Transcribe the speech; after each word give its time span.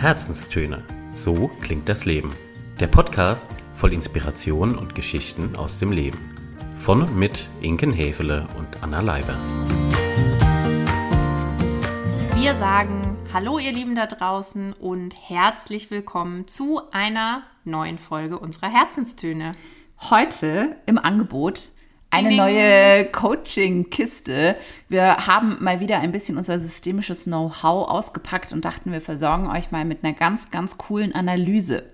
Herzenstöne. 0.00 0.82
So 1.12 1.48
klingt 1.60 1.86
das 1.86 2.06
Leben. 2.06 2.30
Der 2.80 2.86
Podcast 2.86 3.50
voll 3.74 3.92
Inspiration 3.92 4.78
und 4.78 4.94
Geschichten 4.94 5.56
aus 5.56 5.78
dem 5.78 5.92
Leben. 5.92 6.18
Von 6.78 7.02
und 7.02 7.14
mit 7.14 7.50
Inken 7.60 7.92
Hefele 7.92 8.48
und 8.56 8.82
Anna 8.82 9.02
Leiber. 9.02 9.36
Wir 12.34 12.54
sagen 12.54 13.18
Hallo 13.34 13.58
ihr 13.58 13.72
Lieben 13.72 13.94
da 13.94 14.06
draußen 14.06 14.72
und 14.72 15.14
herzlich 15.28 15.90
willkommen 15.90 16.48
zu 16.48 16.80
einer 16.92 17.42
neuen 17.64 17.98
Folge 17.98 18.38
unserer 18.38 18.70
Herzenstöne. 18.70 19.52
Heute 20.08 20.76
im 20.86 20.96
Angebot 20.96 21.72
eine 22.10 22.36
neue 22.36 23.04
Coaching-Kiste. 23.06 24.56
Wir 24.88 25.26
haben 25.26 25.62
mal 25.62 25.80
wieder 25.80 26.00
ein 26.00 26.12
bisschen 26.12 26.36
unser 26.36 26.58
systemisches 26.58 27.24
Know-how 27.24 27.88
ausgepackt 27.88 28.52
und 28.52 28.64
dachten, 28.64 28.92
wir 28.92 29.00
versorgen 29.00 29.48
euch 29.48 29.70
mal 29.70 29.84
mit 29.84 30.04
einer 30.04 30.12
ganz, 30.12 30.50
ganz 30.50 30.76
coolen 30.76 31.14
Analyse. 31.14 31.84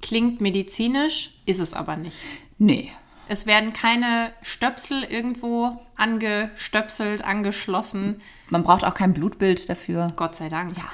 Klingt 0.00 0.40
medizinisch, 0.40 1.32
ist 1.46 1.58
es 1.60 1.74
aber 1.74 1.96
nicht. 1.96 2.18
Nee. 2.58 2.92
Es 3.30 3.44
werden 3.44 3.74
keine 3.74 4.30
Stöpsel 4.40 5.04
irgendwo 5.04 5.76
angestöpselt, 5.96 7.22
angeschlossen. 7.24 8.16
Man 8.48 8.62
braucht 8.62 8.84
auch 8.84 8.94
kein 8.94 9.12
Blutbild 9.12 9.68
dafür. 9.68 10.12
Gott 10.16 10.34
sei 10.34 10.48
Dank. 10.48 10.74
Ja. 10.78 10.84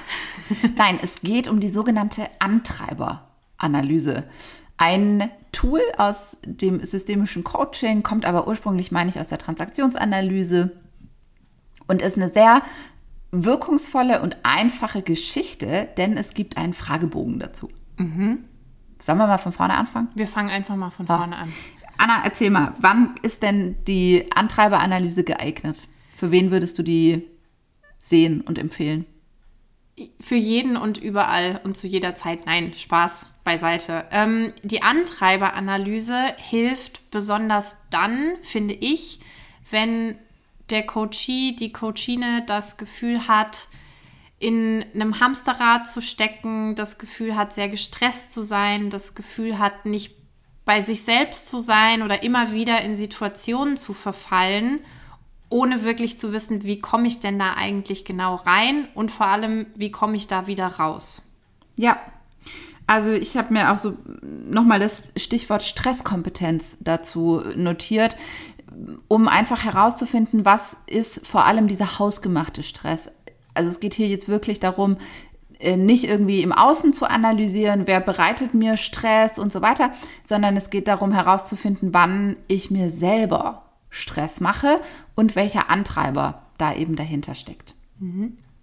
Nein, 0.77 0.99
es 1.01 1.21
geht 1.21 1.47
um 1.47 1.61
die 1.61 1.71
sogenannte 1.71 2.29
Antreiberanalyse. 2.41 4.25
Ein 4.77 5.31
Tool 5.53 5.81
aus 5.99 6.37
dem 6.45 6.85
systemischen 6.85 7.45
Coaching, 7.45 8.03
kommt 8.03 8.25
aber 8.25 8.49
ursprünglich, 8.49 8.91
meine 8.91 9.11
ich, 9.11 9.21
aus 9.21 9.29
der 9.29 9.39
Transaktionsanalyse 9.39 10.73
und 11.87 12.03
ist 12.03 12.17
eine 12.17 12.31
sehr 12.31 12.63
wirkungsvolle 13.31 14.21
und 14.23 14.39
einfache 14.43 15.03
Geschichte, 15.03 15.89
denn 15.97 16.17
es 16.17 16.35
gibt 16.35 16.57
einen 16.57 16.73
Fragebogen 16.73 17.39
dazu. 17.39 17.71
Sollen 17.97 18.47
wir 19.19 19.27
mal 19.27 19.39
von 19.39 19.53
vorne 19.53 19.75
anfangen? 19.75 20.09
Wir 20.15 20.27
fangen 20.29 20.51
einfach 20.51 20.77
mal 20.77 20.91
von 20.91 21.07
Ja. 21.07 21.19
vorne 21.19 21.37
an. 21.37 21.53
Anna, 21.99 22.23
erzähl 22.25 22.51
mal, 22.51 22.75
wann 22.81 23.15
ist 23.23 23.43
denn 23.43 23.77
die 23.87 24.27
Antreiberanalyse 24.35 25.23
geeignet? 25.25 25.87
Für 26.15 26.31
wen 26.33 26.51
würdest 26.51 26.79
du 26.79 26.83
die 26.83 27.25
sehen 27.99 28.41
und 28.41 28.59
empfehlen? 28.59 29.07
Für 30.21 30.35
jeden 30.35 30.77
und 30.77 30.99
überall 30.99 31.61
und 31.65 31.77
zu 31.77 31.87
jeder 31.87 32.15
Zeit. 32.15 32.47
Nein, 32.47 32.73
Spaß 32.77 33.27
beiseite. 33.45 34.07
Ähm, 34.11 34.53
die 34.63 34.83
Antreiberanalyse 34.83 36.35
hilft 36.37 37.11
besonders 37.11 37.77
dann, 37.91 38.35
finde 38.43 38.75
ich, 38.75 39.21
wenn 39.71 40.19
der 40.71 40.85
Coachee, 40.85 41.53
die 41.53 41.73
Coachine 41.73 42.43
das 42.47 42.77
Gefühl 42.77 43.29
hat, 43.29 43.69
in 44.39 44.85
einem 44.95 45.21
Hamsterrad 45.21 45.89
zu 45.89 46.03
stecken, 46.03 46.75
das 46.75 46.99
Gefühl 46.99 47.37
hat, 47.37 47.53
sehr 47.53 47.69
gestresst 47.69 48.33
zu 48.33 48.43
sein, 48.43 48.91
das 48.91 49.15
Gefühl 49.15 49.59
hat, 49.59 49.87
nicht 49.87 50.17
bei 50.65 50.81
sich 50.81 51.03
selbst 51.03 51.49
zu 51.49 51.61
sein 51.61 52.03
oder 52.03 52.23
immer 52.23 52.53
wieder 52.53 52.81
in 52.81 52.95
Situationen 52.95 53.77
zu 53.77 53.93
verfallen, 53.93 54.81
ohne 55.49 55.83
wirklich 55.85 56.19
zu 56.19 56.33
wissen, 56.33 56.65
wie 56.65 56.81
komme 56.81 57.07
ich 57.07 57.21
denn 57.21 57.39
da 57.39 57.55
eigentlich 57.55 58.05
genau 58.05 58.37
rein 58.37 58.89
und 58.95 59.11
vor 59.11 59.27
allem, 59.27 59.67
wie 59.75 59.91
komme 59.91 60.17
ich 60.17 60.27
da 60.27 60.47
wieder 60.47 60.67
raus. 60.67 61.23
Ja, 61.77 61.99
also 62.87 63.13
ich 63.13 63.37
habe 63.37 63.53
mir 63.53 63.73
auch 63.73 63.79
so 63.79 63.97
nochmal 64.21 64.81
das 64.81 65.09
Stichwort 65.17 65.63
Stresskompetenz 65.63 66.77
dazu 66.81 67.43
notiert, 67.57 68.17
um 69.09 69.29
einfach 69.29 69.65
herauszufinden, 69.65 70.45
was 70.45 70.77
ist 70.87 71.27
vor 71.27 71.45
allem 71.45 71.69
dieser 71.69 71.99
hausgemachte 71.99 72.63
Stress. 72.63 73.11
Also 73.55 73.71
es 73.71 73.81
geht 73.81 73.95
hier 73.95 74.09
jetzt 74.09 74.29
wirklich 74.29 74.61
darum, 74.61 74.97
äh, 75.61 75.77
nicht 75.77 76.05
irgendwie 76.05 76.43
im 76.43 76.53
Außen 76.53 76.93
zu 76.93 77.07
analysieren, 77.07 77.87
wer 77.87 78.01
bereitet 78.01 78.53
mir 78.53 78.77
Stress 78.77 79.39
und 79.39 79.53
so 79.53 79.63
weiter, 79.63 79.93
sondern 80.25 80.57
es 80.57 80.69
geht 80.69 80.89
darum 80.89 81.13
herauszufinden, 81.13 81.95
wann 81.95 82.37
ich 82.49 82.71
mir 82.71 82.91
selber 82.91 83.64
Stress 83.95 84.41
mache 84.41 84.81
und 85.15 85.37
welcher 85.37 85.71
Antreiber 85.71 86.43
da 86.59 86.75
eben 86.75 86.97
dahinter 86.97 87.35
steckt. 87.35 87.75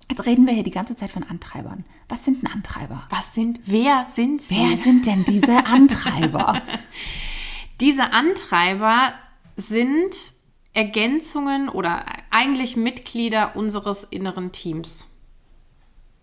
Jetzt 0.09 0.25
reden 0.25 0.45
wir 0.45 0.53
hier 0.53 0.63
die 0.63 0.71
ganze 0.71 0.95
Zeit 0.97 1.09
von 1.09 1.23
Antreibern. 1.23 1.85
Was 2.09 2.25
sind 2.25 2.41
denn 2.43 2.51
Antreiber? 2.51 3.03
Was 3.09 3.33
sind, 3.33 3.61
wer 3.65 4.05
sind 4.07 4.41
sie? 4.41 4.55
Wer 4.55 4.75
sind 4.75 5.05
denn 5.05 5.23
diese 5.23 5.65
Antreiber? 5.65 6.61
Diese 7.79 8.11
Antreiber 8.11 9.13
sind 9.55 10.15
Ergänzungen 10.73 11.69
oder 11.69 12.03
eigentlich 12.29 12.75
Mitglieder 12.75 13.55
unseres 13.55 14.03
inneren 14.03 14.51
Teams. 14.51 15.17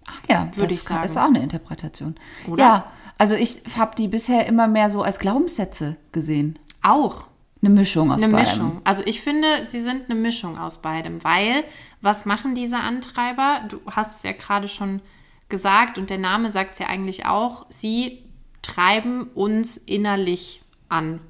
Ach 0.07 0.21
ja, 0.29 0.51
Würde 0.55 0.69
das 0.69 0.83
ich 0.83 0.83
sagen. 0.83 1.05
ist 1.05 1.17
auch 1.17 1.25
eine 1.25 1.43
Interpretation. 1.43 2.15
Oder? 2.47 2.63
Ja, 2.63 2.93
also 3.17 3.35
ich 3.35 3.63
habe 3.77 3.97
die 3.97 4.09
bisher 4.09 4.47
immer 4.47 4.69
mehr 4.69 4.91
so 4.91 5.03
als 5.03 5.19
Glaubenssätze 5.19 5.97
gesehen. 6.13 6.59
Auch 6.83 7.28
Eine 7.61 7.71
Mischung 7.71 8.13
aus 8.13 8.23
eine 8.23 8.33
beidem. 8.33 8.53
Mischung. 8.53 8.81
Also 8.85 9.03
ich 9.05 9.21
finde, 9.21 9.65
sie 9.65 9.81
sind 9.81 10.09
eine 10.09 10.19
Mischung 10.19 10.59
aus 10.59 10.81
beidem, 10.81 11.25
weil 11.25 11.65
was 12.01 12.25
machen 12.25 12.55
diese 12.55 12.79
Antreiber? 12.79 13.63
Du 13.69 13.81
hast 13.91 14.17
es 14.17 14.23
ja 14.23 14.33
gerade 14.33 14.69
schon 14.69 15.01
gesagt 15.49 15.99
und 15.99 16.11
der 16.11 16.19
Name 16.19 16.51
sagt 16.51 16.75
es 16.75 16.79
ja 16.79 16.87
eigentlich 16.87 17.27
auch, 17.27 17.67
sie 17.69 18.23
treiben 18.63 19.25
uns 19.35 19.77
innerlich 19.77 20.63
an. 20.89 21.21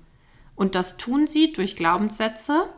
Und 0.54 0.74
das 0.74 0.96
tun 0.96 1.26
sie 1.26 1.52
durch 1.52 1.76
Glaubenssätze, 1.76 2.68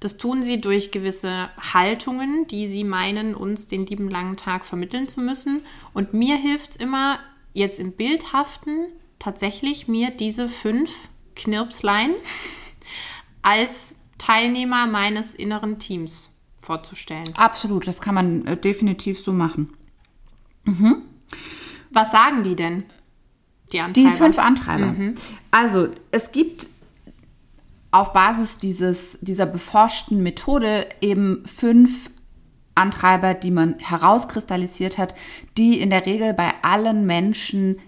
das 0.00 0.16
tun 0.16 0.42
sie 0.42 0.60
durch 0.60 0.90
gewisse 0.90 1.50
Haltungen, 1.72 2.46
die 2.48 2.66
sie 2.66 2.84
meinen, 2.84 3.34
uns 3.34 3.68
den 3.68 3.86
lieben 3.86 4.10
langen 4.10 4.36
Tag 4.36 4.66
vermitteln 4.66 5.08
zu 5.08 5.20
müssen. 5.20 5.62
Und 5.94 6.12
mir 6.12 6.36
hilft 6.36 6.70
es 6.70 6.76
immer, 6.76 7.18
jetzt 7.52 7.78
im 7.78 7.92
Bildhaften 7.92 8.86
tatsächlich 9.18 9.88
mir 9.88 10.10
diese 10.10 10.48
fünf 10.48 11.08
Knirpslein 11.36 12.12
als 13.42 13.94
Teilnehmer 14.18 14.86
meines 14.86 15.34
inneren 15.34 15.78
Teams 15.78 16.38
vorzustellen. 16.58 17.34
Absolut, 17.34 17.86
das 17.86 18.00
kann 18.00 18.14
man 18.14 18.46
äh, 18.46 18.56
definitiv 18.56 19.18
so 19.20 19.32
machen. 19.32 19.72
Was 21.90 22.10
sagen 22.12 22.42
die 22.42 22.54
denn? 22.54 22.84
Die 23.72 23.78
Die 23.78 23.80
Antreiber. 23.80 24.12
fünf 24.16 24.38
Antreiber. 24.38 24.94
Also, 25.50 25.88
es 26.10 26.32
gibt 26.32 26.68
auf 27.92 28.12
Basis 28.12 28.58
dieses, 28.58 29.18
dieser 29.20 29.46
beforschten 29.46 30.22
Methode 30.22 30.88
eben 31.00 31.42
fünf 31.46 32.10
Antreiber, 32.74 33.34
die 33.34 33.50
man 33.50 33.78
herauskristallisiert 33.78 34.98
hat, 34.98 35.14
die 35.56 35.80
in 35.80 35.90
der 35.90 36.06
Regel 36.06 36.34
bei 36.34 36.52
allen 36.62 37.06
Menschen 37.06 37.78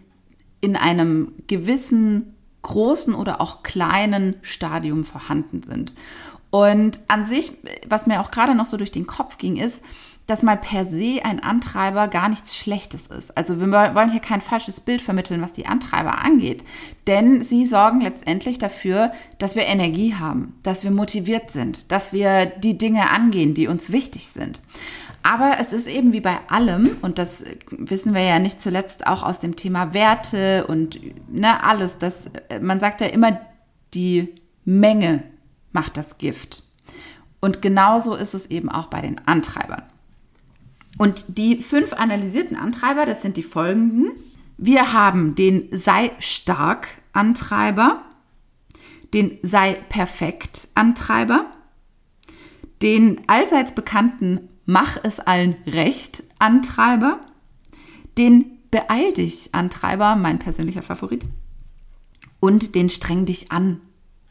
in 0.60 0.76
einem 0.76 1.32
gewissen 1.46 2.31
großen 2.62 3.14
oder 3.14 3.40
auch 3.40 3.62
kleinen 3.62 4.36
Stadium 4.42 5.04
vorhanden 5.04 5.62
sind. 5.62 5.92
Und 6.50 7.00
an 7.08 7.26
sich, 7.26 7.52
was 7.88 8.06
mir 8.06 8.20
auch 8.20 8.30
gerade 8.30 8.54
noch 8.54 8.66
so 8.66 8.76
durch 8.76 8.92
den 8.92 9.06
Kopf 9.06 9.38
ging, 9.38 9.56
ist, 9.56 9.82
dass 10.26 10.42
mal 10.42 10.56
per 10.56 10.86
se 10.86 11.20
ein 11.24 11.40
Antreiber 11.40 12.06
gar 12.08 12.28
nichts 12.28 12.56
Schlechtes 12.56 13.08
ist. 13.08 13.36
Also 13.36 13.60
wir 13.60 13.70
wollen 13.70 14.10
hier 14.10 14.20
kein 14.20 14.40
falsches 14.40 14.80
Bild 14.80 15.02
vermitteln, 15.02 15.42
was 15.42 15.52
die 15.52 15.66
Antreiber 15.66 16.18
angeht. 16.18 16.62
Denn 17.06 17.42
sie 17.42 17.66
sorgen 17.66 18.00
letztendlich 18.00 18.58
dafür, 18.58 19.12
dass 19.38 19.56
wir 19.56 19.64
Energie 19.64 20.14
haben, 20.14 20.54
dass 20.62 20.84
wir 20.84 20.92
motiviert 20.92 21.50
sind, 21.50 21.90
dass 21.90 22.12
wir 22.12 22.46
die 22.46 22.78
Dinge 22.78 23.10
angehen, 23.10 23.54
die 23.54 23.66
uns 23.66 23.90
wichtig 23.90 24.28
sind. 24.28 24.60
Aber 25.22 25.59
es 25.60 25.72
ist 25.72 25.87
eben 25.87 26.12
wie 26.12 26.21
bei 26.21 26.38
allem, 26.49 26.97
und 27.00 27.19
das 27.19 27.44
wissen 27.71 28.15
wir 28.15 28.22
ja 28.22 28.38
nicht 28.38 28.60
zuletzt 28.60 29.06
auch 29.06 29.22
aus 29.22 29.38
dem 29.38 29.55
Thema 29.55 29.94
Werte 29.94 30.66
und 30.66 31.00
ne, 31.33 31.62
alles, 31.62 31.99
das, 31.99 32.28
man 32.60 32.81
sagt 32.81 33.00
ja 33.00 33.06
immer, 33.06 33.41
die 33.94 34.34
Menge 34.65 35.22
macht 35.71 35.97
das 35.97 36.19
Gift. 36.19 36.65
Und 37.41 37.62
genauso 37.62 38.15
ist 38.15 38.34
es 38.34 38.47
eben 38.47 38.69
auch 38.69 38.87
bei 38.87 39.00
den 39.00 39.27
Antreibern. 39.27 39.83
Und 40.98 41.39
die 41.39 41.63
fünf 41.63 41.92
analysierten 41.92 42.57
Antreiber, 42.57 43.07
das 43.07 43.22
sind 43.22 43.36
die 43.36 43.42
folgenden. 43.42 44.13
Wir 44.59 44.92
haben 44.92 45.34
den 45.34 45.68
Sei 45.72 46.13
stark 46.18 46.89
Antreiber, 47.13 48.03
den 49.15 49.39
Sei 49.42 49.75
perfekt 49.89 50.68
Antreiber, 50.75 51.47
den 52.83 53.21
allseits 53.27 53.75
bekannten 53.75 54.48
Mach 54.66 54.98
es 55.03 55.20
allen 55.20 55.56
recht 55.66 56.22
Antreiber, 56.38 57.20
den 58.16 58.59
Beeil 58.70 59.12
dich 59.12 59.54
Antreiber, 59.54 60.16
mein 60.16 60.38
persönlicher 60.38 60.82
Favorit, 60.82 61.24
und 62.41 62.74
den 62.74 62.88
Streng 62.88 63.26
dich 63.26 63.53
an 63.53 63.80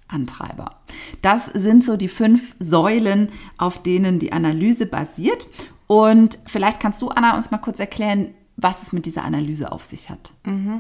Antreiber. 0.08 0.82
Das 1.22 1.46
sind 1.46 1.84
so 1.84 1.96
die 1.96 2.10
fünf 2.10 2.56
Säulen, 2.60 3.30
auf 3.58 3.82
denen 3.82 4.20
die 4.20 4.34
Analyse 4.34 4.86
basiert. 4.86 5.48
Und 5.88 6.38
vielleicht 6.48 6.80
kannst 6.80 7.02
du, 7.02 7.10
Anna, 7.10 7.36
uns 7.36 7.52
mal 7.52 7.60
kurz 7.60 7.80
erklären, 7.80 8.34
was 8.58 8.82
es 8.84 8.94
mit 8.94 9.06
dieser 9.06 9.24
Analyse 9.24 9.72
auf 9.72 9.86
sich 9.86 10.10
hat. 10.10 10.32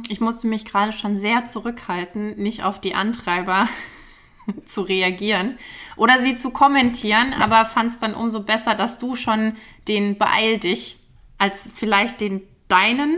Ich 0.10 0.22
musste 0.22 0.48
mich 0.48 0.66
gerade 0.66 0.92
schon 0.92 1.18
sehr 1.18 1.46
zurückhalten, 1.46 2.38
nicht 2.38 2.64
auf 2.64 2.80
die 2.82 2.96
Antreiber 2.96 3.68
zu 4.66 4.82
reagieren 4.82 5.58
oder 5.98 6.20
sie 6.20 6.36
zu 6.36 6.52
kommentieren, 6.52 7.34
aber 7.34 7.66
fand 7.66 7.92
es 7.92 7.98
dann 7.98 8.14
umso 8.14 8.44
besser, 8.44 8.76
dass 8.76 8.98
du 8.98 9.16
schon 9.16 9.54
den 9.88 10.18
Beeil 10.18 10.58
dich 10.60 10.98
als 11.38 11.70
vielleicht 11.74 12.22
den 12.22 12.42
deinen 12.68 13.18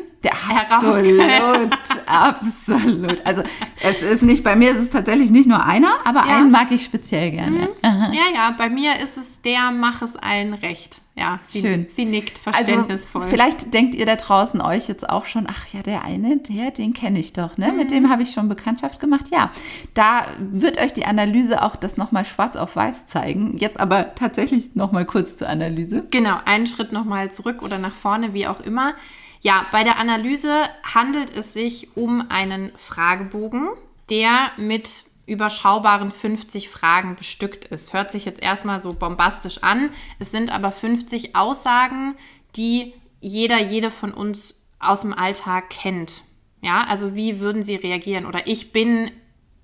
absolut, 0.72 1.78
absolut. 2.08 3.26
Also 3.26 3.44
es 3.82 4.02
ist 4.02 4.24
nicht, 4.24 4.44
bei 4.44 4.56
mir 4.56 4.72
ist 4.72 4.78
es 4.80 4.90
tatsächlich 4.90 5.30
nicht 5.30 5.48
nur 5.48 5.64
einer, 5.64 5.98
aber 6.06 6.26
Ja. 6.26 6.38
einen 6.38 6.50
mag 6.50 6.72
ich 6.72 6.84
speziell 6.84 7.30
gerne. 7.32 7.70
Ja, 7.84 8.24
ja, 8.34 8.56
bei 8.58 8.70
mir 8.70 9.00
ist 9.00 9.18
es 9.18 9.42
der, 9.42 9.70
mach 9.72 10.02
es 10.02 10.16
allen 10.16 10.56
recht. 10.56 11.02
Ja, 11.16 11.40
sie, 11.44 11.62
Schön. 11.62 11.86
sie 11.90 12.06
nickt 12.06 12.42
Also 12.44 12.58
verständnisvoll. 12.58 13.24
vielleicht 13.24 13.72
denkt 13.72 13.94
ihr 13.94 14.08
da 14.08 14.16
draußen 14.16 14.60
euch 14.62 14.88
jetzt 14.88 15.08
auch 15.08 15.28
schon, 15.28 15.46
ach 15.48 15.68
ja, 15.72 15.84
der 15.84 16.04
eine, 16.04 16.38
der, 16.38 16.72
den 16.72 16.94
kenne 16.94 17.20
ich 17.20 17.34
doch, 17.34 17.56
ne? 17.58 17.72
Mhm. 17.72 17.78
Mit 17.78 17.92
dem 17.92 18.10
habe 18.10 18.24
ich 18.24 18.32
schon 18.32 18.50
Bekanntschaft 18.50 19.00
gemacht. 19.00 19.26
Ja, 19.32 19.52
da 19.94 20.26
wird 20.40 20.80
euch 20.82 20.92
die 20.94 21.06
Analyse 21.06 21.62
auch 21.62 21.76
das 21.76 21.98
nochmal 21.98 22.26
schwarz 22.26 22.56
auf 22.56 22.76
weiß 22.76 23.06
zeigen. 23.06 23.58
Jetzt 23.60 23.80
aber 23.80 24.16
tatsächlich 24.16 24.74
nochmal 24.76 25.06
kurz 25.06 25.38
zur 25.38 25.50
Analyse. 25.50 26.08
Genau, 26.10 26.38
einen 26.46 26.66
Schritt 26.66 26.92
nochmal 26.92 27.32
zurück 27.32 27.62
oder 27.62 27.78
nach 27.78 27.94
vorne, 27.94 28.34
wie 28.34 28.48
auch 28.48 28.60
immer. 28.60 28.96
Ja, 29.42 29.68
bei 29.72 29.84
der 29.84 30.00
Analyse 30.00 30.64
handelt 30.96 31.36
es 31.38 31.54
sich 31.54 31.96
um 31.96 32.26
einen 32.30 32.72
Fragebogen, 32.76 33.70
der 34.10 34.52
mit 34.58 35.04
überschaubaren 35.26 36.12
50 36.12 36.70
Fragen 36.70 37.16
bestückt 37.16 37.66
ist. 37.66 37.94
Hört 37.94 38.12
sich 38.12 38.26
jetzt 38.26 38.42
erstmal 38.42 38.82
so 38.82 38.94
bombastisch 38.94 39.64
an. 39.64 39.90
Es 40.20 40.32
sind 40.32 40.52
aber 40.52 40.72
50 40.72 41.36
Aussagen, 41.36 42.16
die 42.56 42.94
jeder, 43.22 43.62
jede 43.62 43.90
von 43.90 44.14
uns 44.14 44.62
aus 44.80 45.02
dem 45.02 45.14
Alltag 45.14 45.70
kennt. 45.70 46.24
Ja, 46.62 46.86
also 46.88 47.16
wie 47.16 47.40
würden 47.40 47.62
sie 47.62 47.76
reagieren? 47.76 48.26
Oder 48.26 48.48
ich 48.48 48.72
bin 48.74 49.12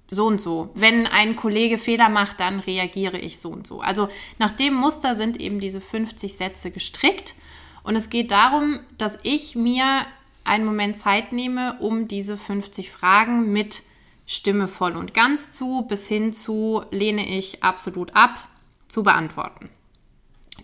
so 0.09 0.25
und 0.27 0.41
so. 0.41 0.69
Wenn 0.73 1.07
ein 1.07 1.35
Kollege 1.35 1.77
Fehler 1.77 2.09
macht, 2.09 2.39
dann 2.39 2.59
reagiere 2.59 3.17
ich 3.17 3.39
so 3.39 3.49
und 3.49 3.67
so. 3.67 3.81
Also 3.81 4.09
nach 4.37 4.51
dem 4.51 4.73
Muster 4.73 5.13
sind 5.13 5.39
eben 5.39 5.59
diese 5.59 5.81
50 5.81 6.35
Sätze 6.35 6.71
gestrickt. 6.71 7.35
Und 7.83 7.95
es 7.95 8.09
geht 8.09 8.31
darum, 8.31 8.79
dass 8.97 9.19
ich 9.23 9.55
mir 9.55 10.05
einen 10.43 10.65
Moment 10.65 10.97
Zeit 10.97 11.31
nehme, 11.31 11.77
um 11.79 12.07
diese 12.07 12.37
50 12.37 12.91
Fragen 12.91 13.51
mit 13.51 13.83
Stimme 14.31 14.67
voll 14.67 14.95
und 14.95 15.15
ganz 15.15 15.51
zu 15.51 15.81
bis 15.87 16.07
hin 16.07 16.33
zu 16.33 16.83
lehne 16.91 17.27
ich 17.27 17.63
absolut 17.63 18.15
ab 18.15 18.47
zu 18.87 19.01
beantworten. 19.01 19.71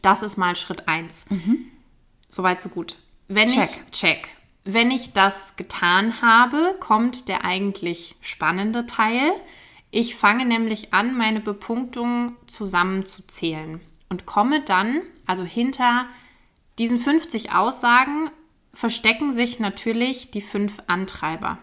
Das 0.04 0.22
ist 0.22 0.38
mal 0.38 0.56
Schritt 0.56 0.88
1. 0.88 1.26
Soweit, 2.28 2.62
so 2.62 2.70
gut. 2.70 2.98
Wenn 3.28 3.48
Check. 3.48 3.70
ich 3.72 3.92
check. 3.92 4.30
Wenn 4.66 4.92
ich 4.92 5.14
das 5.14 5.56
getan 5.56 6.22
habe, 6.22 6.76
kommt 6.80 7.28
der 7.28 7.44
eigentlich 7.44 8.16
spannende 8.22 8.86
Teil. 8.86 9.32
Ich 9.90 10.16
fange 10.16 10.46
nämlich 10.46 10.94
an, 10.94 11.18
meine 11.18 11.40
Bepunktungen 11.40 12.36
zusammenzuzählen 12.46 13.82
und 14.10 14.28
komme 14.28 14.62
dann, 14.62 15.02
also 15.26 15.44
hinter 15.44 16.06
diesen 16.78 17.00
50 17.00 17.52
Aussagen 17.54 18.30
verstecken 18.74 19.34
sich 19.34 19.60
natürlich 19.60 20.30
die 20.30 20.42
fünf 20.42 20.84
Antreiber. 20.86 21.58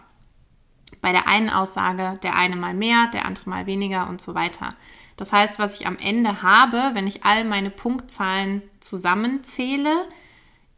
Bei 1.03 1.11
der 1.11 1.27
einen 1.27 1.49
Aussage 1.49 2.17
der 2.23 2.35
eine 2.35 2.55
mal 2.55 2.73
mehr, 2.73 3.09
der 3.11 3.25
andere 3.25 3.49
mal 3.49 3.65
weniger 3.65 4.07
und 4.07 4.21
so 4.21 4.33
weiter. 4.35 4.73
Das 5.17 5.33
heißt, 5.33 5.59
was 5.59 5.79
ich 5.79 5.85
am 5.85 5.97
Ende 5.97 6.41
habe, 6.41 6.91
wenn 6.93 7.07
ich 7.07 7.25
all 7.25 7.43
meine 7.43 7.69
Punktzahlen 7.69 8.61
zusammenzähle, 8.79 10.07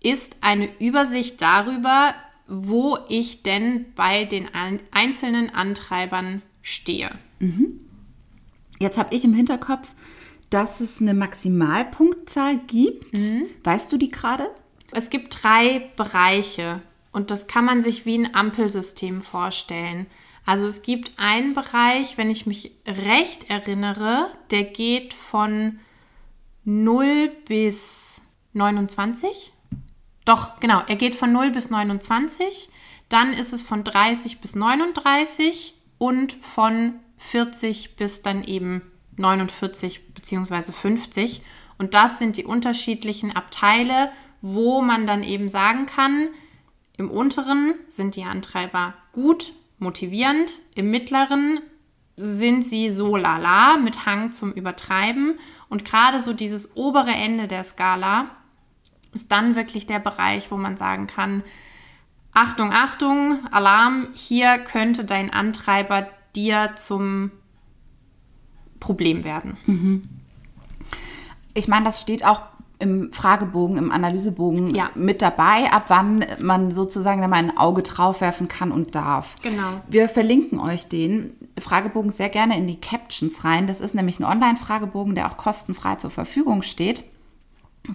ist 0.02 0.38
eine 0.42 0.68
Übersicht 0.80 1.42
darüber, 1.44 2.16
wo 2.48 2.98
ich 3.08 3.44
denn 3.44 3.86
bei 3.96 4.26
den 4.26 4.54
ein- 4.54 4.80
einzelnen 4.92 5.54
Antreibern 5.54 6.42
stehe. 6.64 7.12
Jetzt 8.80 8.98
habe 8.98 9.14
ich 9.14 9.24
im 9.26 9.34
Hinterkopf, 9.36 9.88
dass 10.50 10.82
es 10.82 11.00
eine 11.02 11.14
Maximalpunktzahl 11.14 12.58
gibt. 12.66 13.14
Mhm. 13.14 13.44
Weißt 13.64 13.92
du 13.94 13.98
die 13.98 14.10
gerade? 14.10 14.50
Es 14.92 15.10
gibt 15.12 15.44
drei 15.44 15.92
Bereiche 15.96 16.82
und 17.16 17.32
das 17.32 17.48
kann 17.48 17.64
man 17.64 17.82
sich 17.82 18.06
wie 18.06 18.18
ein 18.18 18.36
Ampelsystem 18.36 19.22
vorstellen. 19.22 20.06
Also 20.46 20.68
es 20.68 20.82
gibt 20.82 21.14
einen 21.16 21.54
Bereich, 21.54 22.18
wenn 22.18 22.30
ich 22.30 22.46
mich 22.46 22.72
recht 22.86 23.50
erinnere, 23.50 24.32
der 24.52 24.66
geht 24.66 25.14
von 25.14 25.80
0 26.66 27.32
bis 27.48 28.22
29. 28.52 29.54
Doch, 30.26 30.60
genau, 30.60 30.82
er 30.88 30.98
geht 30.98 31.16
von 31.16 31.32
0 31.32 31.52
bis 31.52 31.70
29. 31.70 32.70
Dann 33.08 33.32
ist 33.32 33.54
es 33.54 33.64
von 33.64 33.86
30 33.86 34.42
bis 34.42 34.56
39 34.56 35.74
und 35.98 36.34
von 36.42 36.96
40 37.18 37.96
bis 37.96 38.24
dann 38.24 38.44
eben 38.44 38.82
49 39.16 40.14
bzw. 40.14 40.74
50. 40.74 41.44
Und 41.78 41.94
das 41.94 42.20
sind 42.20 42.36
die 42.36 42.44
unterschiedlichen 42.44 43.34
Abteile, 43.34 44.12
wo 44.42 44.82
man 44.82 45.08
dann 45.08 45.24
eben 45.24 45.48
sagen 45.48 45.86
kann, 45.86 46.28
im 46.98 47.10
unteren 47.10 47.76
sind 47.90 48.16
die 48.16 48.24
Antreiber 48.24 48.94
gut, 49.12 49.54
motivierend, 49.80 50.52
im 50.76 50.90
mittleren 50.90 51.60
sind 52.18 52.66
sie 52.66 52.90
so 52.90 53.18
lala 53.18 53.78
mit 53.78 54.06
Hang 54.06 54.32
zum 54.32 54.54
Übertreiben 54.54 55.38
und 55.68 55.84
gerade 55.84 56.22
so 56.22 56.34
dieses 56.34 56.78
obere 56.78 57.12
Ende 57.12 57.48
der 57.48 57.64
Skala 57.64 58.28
ist 59.14 59.32
dann 59.32 59.56
wirklich 59.56 59.86
der 59.86 60.00
Bereich, 60.00 60.52
wo 60.52 60.58
man 60.58 60.78
sagen 60.78 61.08
kann, 61.08 61.44
Achtung, 62.34 62.72
Achtung, 62.72 63.40
Alarm, 63.52 64.08
hier 64.14 64.58
könnte 64.58 65.06
dein 65.06 65.32
Antreiber 65.32 66.10
dir 66.36 66.74
zum 66.76 67.32
Problem 68.82 69.24
werden. 69.24 69.58
Ich 71.54 71.70
meine, 71.70 71.86
das 71.86 72.02
steht 72.02 72.26
auch 72.26 72.42
im 72.80 73.12
Fragebogen, 73.14 73.78
im 73.78 73.92
Analysebogen 73.92 74.76
Ja. 74.76 74.90
mit 74.96 75.22
dabei, 75.22 75.72
ab 75.72 75.86
wann 75.88 76.26
man 76.42 76.72
sozusagen 76.72 77.22
da 77.22 77.28
mal 77.28 77.38
ein 77.38 77.58
Auge 77.58 77.82
drauf 77.84 78.22
werfen 78.22 78.48
kann 78.48 78.72
und 78.72 78.96
darf. 78.96 79.36
Genau. 79.42 79.82
Wir 79.88 80.10
verlinken 80.10 80.60
euch 80.60 80.88
den 80.88 81.36
Fragebogen 81.58 82.12
sehr 82.12 82.30
gerne 82.30 82.58
in 82.58 82.68
die 82.68 82.80
Captions 82.80 83.44
rein. 83.44 83.68
Das 83.68 83.80
ist 83.80 83.96
nämlich 83.96 84.20
ein 84.20 84.26
Online-Fragebogen, 84.26 85.16
der 85.16 85.28
auch 85.28 85.38
kostenfrei 85.38 85.96
zur 85.96 86.10
Verfügung 86.10 86.62
steht. 86.62 87.04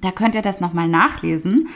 Da 0.01 0.13
könnt 0.13 0.35
ihr 0.35 0.43
das 0.43 0.61
nochmal 0.61 0.89
nachlesen. 0.89 1.69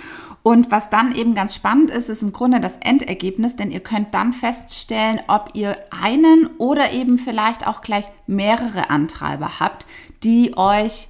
Und 0.43 0.71
was 0.71 0.91
dann 0.91 1.15
eben 1.15 1.35
ganz 1.35 1.55
spannend 1.55 1.91
ist, 1.91 2.09
ist 2.11 2.23
im 2.23 2.33
Grunde 2.33 2.61
das 2.61 2.77
Endergebnis, 2.77 3.57
denn 3.57 3.71
ihr 3.71 3.81
könnt 3.81 4.13
dann 4.13 4.33
feststellen, 4.35 5.21
ob 5.27 5.51
ihr 5.55 5.77
einen 5.91 6.49
oder 6.59 6.93
eben 6.93 7.19
vielleicht 7.19 7.67
auch 7.67 7.81
gleich 7.81 8.05
mehrere 8.27 8.91
Antreiber 8.91 9.59
habt, 9.59 9.87
die 10.23 10.57
euch 10.57 11.09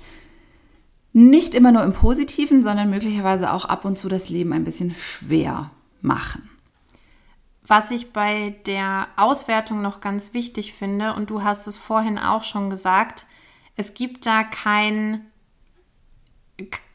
nicht 1.15 1.55
immer 1.55 1.71
nur 1.71 1.85
im 1.85 1.93
Positiven, 1.93 2.65
sondern 2.65 2.91
möglicherweise 2.91 3.53
auch 3.53 3.65
ab 3.65 3.85
und 3.85 3.97
zu 3.97 4.09
das 4.09 4.29
Leben 4.29 4.53
ein 4.53 4.65
bisschen 4.65 4.95
schwer 4.97 5.71
machen. 6.03 6.51
Was 7.67 7.93
ich 7.93 8.13
bei 8.13 8.57
der 8.67 9.07
Auswertung 9.17 9.81
noch 9.81 10.01
ganz 10.01 10.35
wichtig 10.35 10.75
finde, 10.75 11.15
und 11.15 11.31
du 11.31 11.45
hast 11.45 11.69
es 11.69 11.79
vorhin 11.79 12.19
auch 12.19 12.43
schon 12.43 12.69
gesagt, 12.69 13.27
es 13.77 13.95
gibt 13.95 14.27
da 14.27 14.43
kein, 14.43 15.25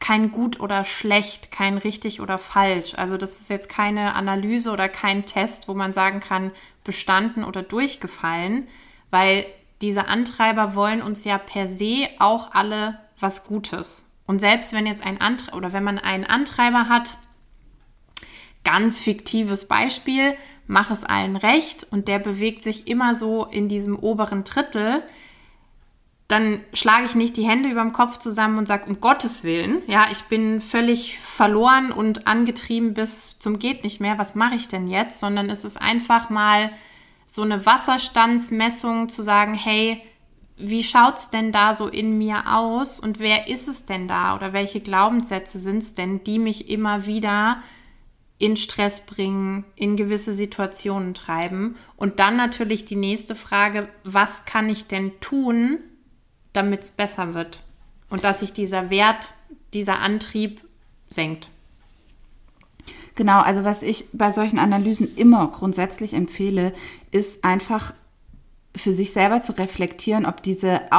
kein 0.00 0.30
gut 0.30 0.60
oder 0.60 0.84
schlecht, 0.84 1.50
kein 1.50 1.78
richtig 1.78 2.20
oder 2.20 2.38
falsch. 2.38 2.94
Also 2.96 3.16
das 3.16 3.40
ist 3.40 3.48
jetzt 3.48 3.70
keine 3.70 4.14
Analyse 4.14 4.70
oder 4.70 4.90
kein 4.90 5.24
Test, 5.24 5.66
wo 5.66 5.72
man 5.72 5.94
sagen 5.94 6.20
kann, 6.20 6.52
bestanden 6.84 7.42
oder 7.42 7.62
durchgefallen, 7.62 8.68
weil 9.10 9.46
diese 9.80 10.08
Antreiber 10.08 10.74
wollen 10.74 11.00
uns 11.00 11.24
ja 11.24 11.38
per 11.38 11.68
se 11.68 12.06
auch 12.18 12.52
alle 12.52 12.98
was 13.18 13.44
Gutes. 13.44 14.09
Und 14.30 14.38
selbst 14.38 14.72
wenn 14.72 14.86
jetzt 14.86 15.04
ein 15.04 15.20
Antreiber 15.20 15.56
oder 15.56 15.72
wenn 15.72 15.82
man 15.82 15.98
einen 15.98 16.22
Antreiber 16.22 16.88
hat, 16.88 17.16
ganz 18.62 19.00
fiktives 19.00 19.66
Beispiel, 19.66 20.36
mach 20.68 20.92
es 20.92 21.02
allen 21.02 21.34
recht 21.34 21.84
und 21.90 22.06
der 22.06 22.20
bewegt 22.20 22.62
sich 22.62 22.86
immer 22.86 23.16
so 23.16 23.44
in 23.46 23.68
diesem 23.68 23.98
oberen 23.98 24.44
Drittel, 24.44 25.02
dann 26.28 26.60
schlage 26.72 27.06
ich 27.06 27.16
nicht 27.16 27.36
die 27.38 27.48
Hände 27.48 27.70
über 27.70 27.80
dem 27.80 27.92
Kopf 27.92 28.18
zusammen 28.18 28.58
und 28.58 28.68
sage, 28.68 28.88
um 28.88 29.00
Gottes 29.00 29.42
Willen, 29.42 29.82
ja, 29.88 30.06
ich 30.12 30.22
bin 30.22 30.60
völlig 30.60 31.18
verloren 31.18 31.90
und 31.90 32.28
angetrieben 32.28 32.94
bis 32.94 33.36
zum 33.40 33.58
geht 33.58 33.82
nicht 33.82 34.00
mehr, 34.00 34.16
was 34.16 34.36
mache 34.36 34.54
ich 34.54 34.68
denn 34.68 34.86
jetzt? 34.86 35.18
Sondern 35.18 35.50
es 35.50 35.64
ist 35.64 35.76
einfach 35.76 36.30
mal 36.30 36.70
so 37.26 37.42
eine 37.42 37.66
Wasserstandsmessung 37.66 39.08
zu 39.08 39.22
sagen, 39.22 39.54
hey, 39.54 40.00
wie 40.60 40.84
schaut's 40.84 41.30
denn 41.30 41.52
da 41.52 41.74
so 41.74 41.88
in 41.88 42.18
mir 42.18 42.44
aus 42.56 43.00
und 43.00 43.18
wer 43.18 43.48
ist 43.48 43.68
es 43.68 43.84
denn 43.84 44.08
da 44.08 44.36
oder 44.36 44.52
welche 44.52 44.80
Glaubenssätze 44.80 45.58
sind 45.58 45.78
es 45.78 45.94
denn, 45.94 46.24
die 46.24 46.38
mich 46.38 46.70
immer 46.70 47.06
wieder 47.06 47.62
in 48.38 48.56
Stress 48.56 49.04
bringen, 49.04 49.64
in 49.76 49.96
gewisse 49.96 50.32
Situationen 50.32 51.12
treiben. 51.12 51.76
Und 51.96 52.20
dann 52.20 52.36
natürlich 52.36 52.86
die 52.86 52.96
nächste 52.96 53.34
Frage, 53.34 53.88
was 54.02 54.46
kann 54.46 54.70
ich 54.70 54.86
denn 54.86 55.12
tun, 55.20 55.78
damit 56.54 56.82
es 56.82 56.90
besser 56.90 57.34
wird? 57.34 57.62
Und 58.08 58.24
dass 58.24 58.40
sich 58.40 58.54
dieser 58.54 58.88
Wert, 58.88 59.34
dieser 59.74 60.00
Antrieb 60.00 60.62
senkt. 61.10 61.50
Genau, 63.14 63.40
also 63.40 63.62
was 63.64 63.82
ich 63.82 64.06
bei 64.14 64.32
solchen 64.32 64.58
Analysen 64.58 65.14
immer 65.16 65.48
grundsätzlich 65.48 66.14
empfehle, 66.14 66.72
ist 67.10 67.44
einfach 67.44 67.92
für 68.74 68.92
sich 68.92 69.12
selber 69.12 69.40
zu 69.40 69.52
reflektieren, 69.52 70.26
ob 70.26 70.42
diese 70.42 70.92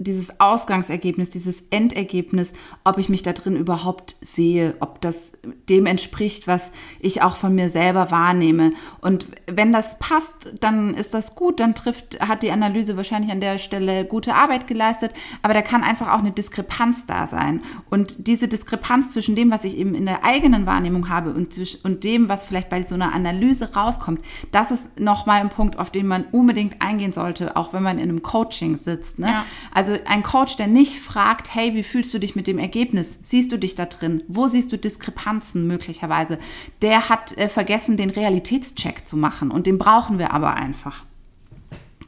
dieses 0.00 0.40
Ausgangsergebnis, 0.40 1.28
dieses 1.30 1.64
Endergebnis, 1.70 2.54
ob 2.84 2.96
ich 2.98 3.10
mich 3.10 3.22
da 3.22 3.34
drin 3.34 3.54
überhaupt 3.54 4.16
sehe, 4.22 4.74
ob 4.80 5.00
das 5.02 5.32
dem 5.68 5.84
entspricht, 5.84 6.48
was 6.48 6.72
ich 7.00 7.22
auch 7.22 7.36
von 7.36 7.54
mir 7.54 7.68
selber 7.68 8.10
wahrnehme. 8.10 8.72
Und 9.02 9.26
wenn 9.46 9.72
das 9.72 9.98
passt, 9.98 10.54
dann 10.60 10.94
ist 10.94 11.12
das 11.12 11.34
gut, 11.34 11.60
dann 11.60 11.74
trifft, 11.74 12.18
hat 12.20 12.42
die 12.42 12.50
Analyse 12.50 12.96
wahrscheinlich 12.96 13.30
an 13.30 13.40
der 13.40 13.58
Stelle 13.58 14.06
gute 14.06 14.34
Arbeit 14.34 14.66
geleistet, 14.66 15.12
aber 15.42 15.52
da 15.52 15.60
kann 15.60 15.84
einfach 15.84 16.08
auch 16.08 16.20
eine 16.20 16.32
Diskrepanz 16.32 17.06
da 17.06 17.26
sein. 17.26 17.60
Und 17.90 18.26
diese 18.26 18.48
Diskrepanz 18.48 19.10
zwischen 19.10 19.36
dem, 19.36 19.50
was 19.50 19.64
ich 19.64 19.76
eben 19.76 19.94
in 19.94 20.06
der 20.06 20.24
eigenen 20.24 20.64
Wahrnehmung 20.64 21.10
habe 21.10 21.34
und, 21.34 21.58
und 21.84 22.04
dem, 22.04 22.30
was 22.30 22.46
vielleicht 22.46 22.70
bei 22.70 22.82
so 22.82 22.94
einer 22.94 23.12
Analyse 23.12 23.74
rauskommt, 23.74 24.22
das 24.50 24.70
ist 24.70 24.98
nochmal 24.98 25.42
ein 25.42 25.50
Punkt, 25.50 25.78
auf 25.78 25.90
den 25.90 26.06
man 26.06 26.24
unbedingt 26.32 26.80
eingehen 26.80 27.12
sollte, 27.12 27.56
auch 27.56 27.74
wenn 27.74 27.82
man 27.82 27.98
in 27.98 28.08
einem 28.08 28.22
Coaching 28.22 28.78
sitzt. 28.78 29.18
Ne? 29.18 29.26
Ja. 29.26 29.44
Also 29.74 29.89
also 29.90 30.04
ein 30.06 30.22
Coach, 30.22 30.56
der 30.56 30.66
nicht 30.66 31.00
fragt, 31.00 31.54
hey, 31.54 31.74
wie 31.74 31.82
fühlst 31.82 32.14
du 32.14 32.18
dich 32.18 32.36
mit 32.36 32.46
dem 32.46 32.58
Ergebnis? 32.58 33.18
Siehst 33.22 33.52
du 33.52 33.58
dich 33.58 33.74
da 33.74 33.86
drin? 33.86 34.22
Wo 34.28 34.46
siehst 34.46 34.72
du 34.72 34.78
Diskrepanzen 34.78 35.66
möglicherweise? 35.66 36.38
Der 36.82 37.08
hat 37.08 37.36
äh, 37.36 37.48
vergessen, 37.48 37.96
den 37.96 38.10
Realitätscheck 38.10 39.06
zu 39.06 39.16
machen 39.16 39.50
und 39.50 39.66
den 39.66 39.78
brauchen 39.78 40.18
wir 40.18 40.32
aber 40.32 40.54
einfach. 40.54 41.04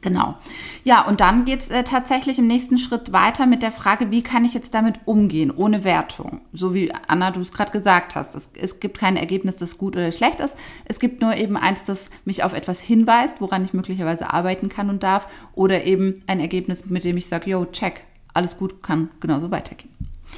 Genau. 0.03 0.35
Ja, 0.83 1.07
und 1.07 1.21
dann 1.21 1.45
geht 1.45 1.61
es 1.61 1.69
äh, 1.69 1.85
tatsächlich 1.85 2.37
im 2.37 2.45
nächsten 2.45 2.77
Schritt 2.77 3.13
weiter 3.13 3.45
mit 3.45 3.63
der 3.63 3.71
Frage, 3.71 4.11
wie 4.11 4.21
kann 4.21 4.43
ich 4.43 4.53
jetzt 4.53 4.73
damit 4.73 4.99
umgehen, 5.05 5.49
ohne 5.49 5.85
Wertung? 5.85 6.41
So 6.51 6.73
wie 6.73 6.91
Anna, 7.07 7.31
du 7.31 7.39
es 7.39 7.53
gerade 7.53 7.71
gesagt 7.71 8.17
hast. 8.17 8.35
Es, 8.35 8.51
es, 8.53 8.81
gibt 8.81 8.97
kein 8.97 9.15
Ergebnis, 9.15 9.55
das 9.55 9.77
gut 9.77 9.95
oder 9.95 10.11
schlecht 10.11 10.41
ist. 10.41 10.57
Es 10.83 10.99
gibt 10.99 11.21
nur 11.21 11.37
eben 11.37 11.55
eins, 11.55 11.85
das 11.85 12.09
mich 12.25 12.43
auf 12.43 12.53
etwas 12.53 12.81
hinweist, 12.81 13.39
woran 13.39 13.63
ich 13.63 13.73
möglicherweise 13.73 14.31
arbeiten 14.31 14.67
kann 14.67 14.89
und 14.89 15.03
darf. 15.03 15.29
Oder 15.55 15.85
eben 15.85 16.21
ein 16.27 16.41
Ergebnis, 16.41 16.85
mit 16.87 17.05
dem 17.05 17.15
ich 17.15 17.27
sage, 17.27 17.49
yo, 17.49 17.65
check, 17.65 18.01
alles 18.33 18.57
gut, 18.57 18.83
kann 18.83 19.09
genauso 19.21 19.51
weitergehen. 19.51 19.93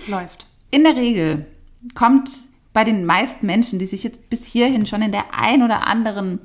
Läuft. 0.07 0.45
In 0.69 0.84
der 0.84 0.95
Regel 0.95 1.48
kommt 1.95 2.29
bei 2.72 2.84
den 2.84 3.03
meisten 3.05 3.48
Menschen, 3.48 3.79
die 3.79 3.88
sich 3.88 4.03
jetzt 4.03 4.29
bis 4.29 4.45
hierhin 4.45 4.86
schon 4.86 5.01
in 5.01 5.12
der 5.12 5.34
ein 5.34 5.63
oder 5.63 5.88
anderen 5.88 6.39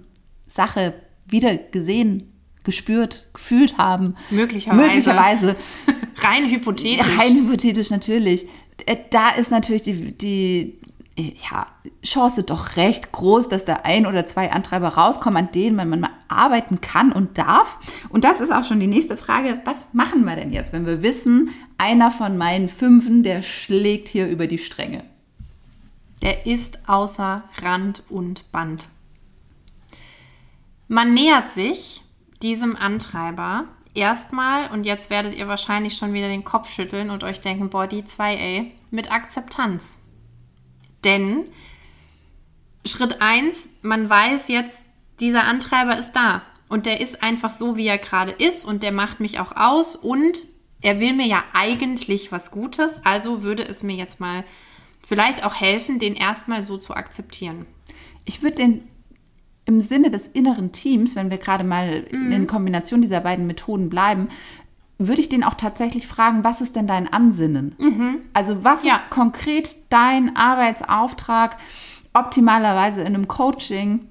Sache 0.46 0.94
wieder 1.26 1.54
gesehen 1.56 2.29
gespürt, 2.64 3.26
gefühlt 3.32 3.78
haben. 3.78 4.16
Möglicherweise. 4.30 4.82
Möglicherweise. 4.82 5.56
Rein 6.16 6.50
hypothetisch. 6.50 7.06
Rein 7.18 7.36
hypothetisch 7.36 7.90
natürlich. 7.90 8.46
Äh, 8.86 8.96
da 9.10 9.30
ist 9.30 9.50
natürlich 9.50 9.82
die, 9.82 10.12
die 10.12 10.80
ja, 11.50 11.66
Chance 12.04 12.42
doch 12.42 12.76
recht 12.76 13.12
groß, 13.12 13.48
dass 13.48 13.64
da 13.64 13.80
ein 13.84 14.06
oder 14.06 14.26
zwei 14.26 14.52
Antreiber 14.52 14.88
rauskommen, 14.88 15.46
an 15.46 15.52
denen 15.52 15.76
man, 15.76 15.88
man 15.88 16.00
mal 16.00 16.10
arbeiten 16.28 16.80
kann 16.80 17.12
und 17.12 17.36
darf. 17.38 17.78
Und 18.08 18.24
das 18.24 18.40
ist 18.40 18.52
auch 18.52 18.64
schon 18.64 18.80
die 18.80 18.86
nächste 18.86 19.16
Frage. 19.16 19.60
Was 19.64 19.86
machen 19.92 20.24
wir 20.24 20.36
denn 20.36 20.52
jetzt, 20.52 20.72
wenn 20.72 20.86
wir 20.86 21.02
wissen, 21.02 21.50
einer 21.78 22.10
von 22.10 22.36
meinen 22.36 22.68
Fünfen, 22.68 23.22
der 23.22 23.42
schlägt 23.42 24.08
hier 24.08 24.28
über 24.28 24.46
die 24.46 24.58
Stränge? 24.58 25.04
Der 26.22 26.46
ist 26.46 26.78
außer 26.86 27.44
Rand 27.62 28.02
und 28.08 28.50
Band. 28.52 28.88
Man 30.88 31.14
nähert 31.14 31.50
sich 31.50 32.02
diesem 32.42 32.76
Antreiber 32.76 33.64
erstmal, 33.94 34.70
und 34.70 34.84
jetzt 34.84 35.10
werdet 35.10 35.34
ihr 35.34 35.48
wahrscheinlich 35.48 35.96
schon 35.96 36.12
wieder 36.12 36.28
den 36.28 36.44
Kopf 36.44 36.72
schütteln 36.72 37.10
und 37.10 37.24
euch 37.24 37.40
denken, 37.40 37.70
boah, 37.70 37.86
die 37.86 38.02
2a, 38.02 38.66
mit 38.90 39.10
Akzeptanz. 39.12 39.98
Denn 41.04 41.44
Schritt 42.84 43.20
1, 43.20 43.68
man 43.82 44.08
weiß 44.08 44.48
jetzt, 44.48 44.82
dieser 45.20 45.44
Antreiber 45.44 45.98
ist 45.98 46.12
da 46.12 46.42
und 46.68 46.86
der 46.86 47.00
ist 47.00 47.22
einfach 47.22 47.52
so, 47.52 47.76
wie 47.76 47.86
er 47.86 47.98
gerade 47.98 48.32
ist 48.32 48.64
und 48.64 48.82
der 48.82 48.92
macht 48.92 49.20
mich 49.20 49.38
auch 49.38 49.56
aus 49.56 49.96
und 49.96 50.46
er 50.80 50.98
will 50.98 51.12
mir 51.12 51.26
ja 51.26 51.44
eigentlich 51.52 52.32
was 52.32 52.50
Gutes, 52.50 53.04
also 53.04 53.42
würde 53.42 53.66
es 53.66 53.82
mir 53.82 53.96
jetzt 53.96 54.18
mal 54.18 54.44
vielleicht 55.06 55.44
auch 55.44 55.54
helfen, 55.54 55.98
den 55.98 56.14
erstmal 56.14 56.62
so 56.62 56.78
zu 56.78 56.94
akzeptieren. 56.94 57.66
Ich 58.24 58.42
würde 58.42 58.56
den 58.56 58.88
im 59.70 59.80
Sinne 59.80 60.10
des 60.10 60.26
inneren 60.26 60.72
Teams, 60.72 61.14
wenn 61.16 61.30
wir 61.30 61.38
gerade 61.38 61.64
mal 61.64 62.04
mhm. 62.10 62.32
in 62.32 62.46
Kombination 62.46 63.00
dieser 63.00 63.20
beiden 63.20 63.46
Methoden 63.46 63.88
bleiben, 63.88 64.28
würde 64.98 65.20
ich 65.20 65.28
den 65.28 65.44
auch 65.44 65.54
tatsächlich 65.54 66.06
fragen, 66.06 66.44
was 66.44 66.60
ist 66.60 66.76
denn 66.76 66.86
dein 66.86 67.10
Ansinnen? 67.10 67.74
Mhm. 67.78 68.18
Also 68.34 68.64
was 68.64 68.84
ja. 68.84 68.96
ist 68.96 69.10
konkret 69.10 69.76
dein 69.88 70.36
Arbeitsauftrag? 70.36 71.56
Optimalerweise 72.12 73.00
in 73.00 73.06
einem 73.06 73.28
Coaching 73.28 74.08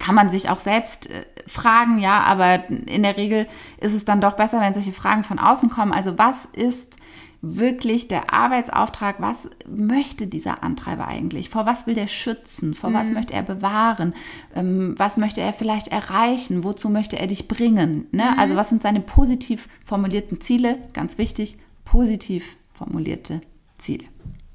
kann 0.00 0.14
man 0.14 0.30
sich 0.30 0.50
auch 0.50 0.60
selbst 0.60 1.08
äh, 1.08 1.24
fragen, 1.46 1.98
ja, 1.98 2.20
aber 2.20 2.68
in 2.68 3.02
der 3.02 3.16
Regel 3.16 3.46
ist 3.80 3.94
es 3.94 4.04
dann 4.04 4.20
doch 4.20 4.34
besser, 4.34 4.60
wenn 4.60 4.74
solche 4.74 4.92
Fragen 4.92 5.24
von 5.24 5.38
außen 5.38 5.70
kommen. 5.70 5.92
Also 5.92 6.18
was 6.18 6.44
ist 6.46 6.96
wirklich 7.40 8.08
der 8.08 8.32
Arbeitsauftrag, 8.32 9.20
was 9.20 9.48
möchte 9.66 10.26
dieser 10.26 10.62
Antreiber 10.62 11.06
eigentlich? 11.06 11.50
Vor 11.50 11.66
was 11.66 11.86
will 11.86 11.94
der 11.94 12.08
schützen? 12.08 12.74
Vor 12.74 12.90
mhm. 12.90 12.94
was 12.94 13.10
möchte 13.10 13.32
er 13.32 13.42
bewahren? 13.42 14.14
Ähm, 14.54 14.94
was 14.98 15.16
möchte 15.16 15.40
er 15.40 15.52
vielleicht 15.52 15.88
erreichen? 15.88 16.64
Wozu 16.64 16.88
möchte 16.88 17.18
er 17.18 17.28
dich 17.28 17.46
bringen? 17.46 18.06
Ne? 18.10 18.32
Mhm. 18.32 18.38
Also 18.38 18.56
was 18.56 18.68
sind 18.68 18.82
seine 18.82 19.00
positiv 19.00 19.68
formulierten 19.84 20.40
Ziele? 20.40 20.78
Ganz 20.92 21.18
wichtig, 21.18 21.58
positiv 21.84 22.56
formulierte 22.72 23.40
Ziele. 23.78 24.04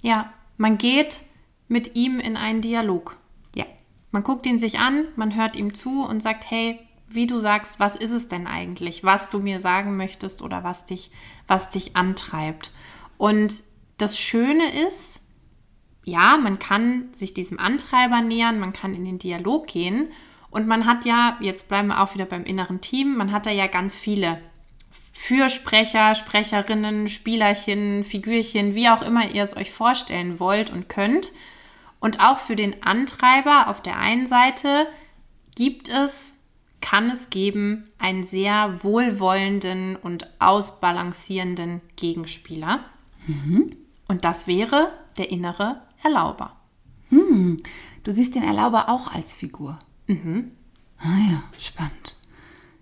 Ja, 0.02 0.34
man 0.58 0.78
geht 0.78 1.22
mit 1.70 1.96
ihm 1.96 2.20
in 2.20 2.36
einen 2.36 2.62
Dialog. 2.62 3.18
Ja. 3.56 3.66
Man 4.12 4.24
guckt 4.24 4.46
ihn 4.46 4.60
sich 4.60 4.80
an, 4.80 5.06
man 5.16 5.36
hört 5.36 5.56
ihm 5.56 5.74
zu 5.74 6.04
und 6.06 6.22
sagt, 6.22 6.52
hey, 6.52 6.80
wie 7.14 7.28
du 7.28 7.40
sagst, 7.40 7.80
was 7.80 7.96
ist 7.96 8.12
es 8.12 8.28
denn 8.28 8.48
eigentlich, 8.48 9.04
was 9.04 9.30
du 9.30 9.40
mir 9.40 9.60
sagen 9.60 9.98
möchtest 9.98 10.42
oder 10.42 10.64
was 10.64 10.86
dich, 10.86 11.12
was 11.48 11.70
dich 11.70 11.96
antreibt. 11.96 12.72
Und 13.18 13.64
das 13.98 14.20
Schöne 14.20 14.86
ist, 14.88 15.22
ja, 16.04 16.38
man 16.38 16.60
kann 16.60 17.14
sich 17.14 17.34
diesem 17.34 17.60
Antreiber 17.60 18.22
nähern, 18.22 18.60
man 18.60 18.74
kann 18.74 18.94
in 18.94 19.06
den 19.06 19.20
Dialog 19.20 19.68
gehen 19.68 20.10
und 20.50 20.68
man 20.68 20.86
hat 20.86 21.06
ja, 21.06 21.38
jetzt 21.40 21.70
bleiben 21.70 21.88
wir 21.88 22.02
auch 22.02 22.14
wieder 22.14 22.26
beim 22.26 22.44
inneren 22.44 22.82
Team, 22.82 23.16
man 23.16 23.32
hat 23.32 23.46
da 23.46 23.52
ja 23.52 23.68
ganz 23.68 23.96
viele 23.96 24.40
Fürsprecher, 25.14 26.16
Sprecherinnen, 26.16 27.08
Spielerchen, 27.08 28.04
Figürchen, 28.04 28.76
wie 28.76 28.90
auch 28.90 29.02
immer 29.02 29.30
ihr 29.32 29.44
es 29.44 29.56
euch 29.56 29.72
vorstellen 29.72 30.40
wollt 30.40 30.72
und 30.72 30.90
könnt. 30.90 31.32
Und 32.00 32.20
auch 32.20 32.40
für 32.40 32.56
den 32.56 32.84
Antreiber 32.84 33.70
auf 33.70 33.82
der 33.82 33.98
einen 33.98 34.28
Seite 34.28 34.88
gibt 35.56 35.88
es 35.88 36.33
kann 36.84 37.10
es 37.10 37.30
geben 37.30 37.86
einen 37.98 38.24
sehr 38.24 38.84
wohlwollenden 38.84 39.96
und 39.96 40.28
ausbalancierenden 40.40 41.82
Gegenspieler. 41.96 42.82
Mhm. 43.26 43.78
Und 44.08 44.26
das 44.26 44.48
wäre 44.48 44.92
der 45.18 45.32
innere 45.32 45.82
Erlauber. 46.04 46.58
Hm. 47.08 47.58
Du 48.04 48.12
siehst 48.12 48.36
den 48.36 48.44
Erlauber 48.44 48.90
auch 48.90 49.14
als 49.14 49.34
Figur. 49.34 49.80
Mhm. 50.08 50.52
Ah 51.00 51.32
ja, 51.32 51.44
spannend. 51.58 52.18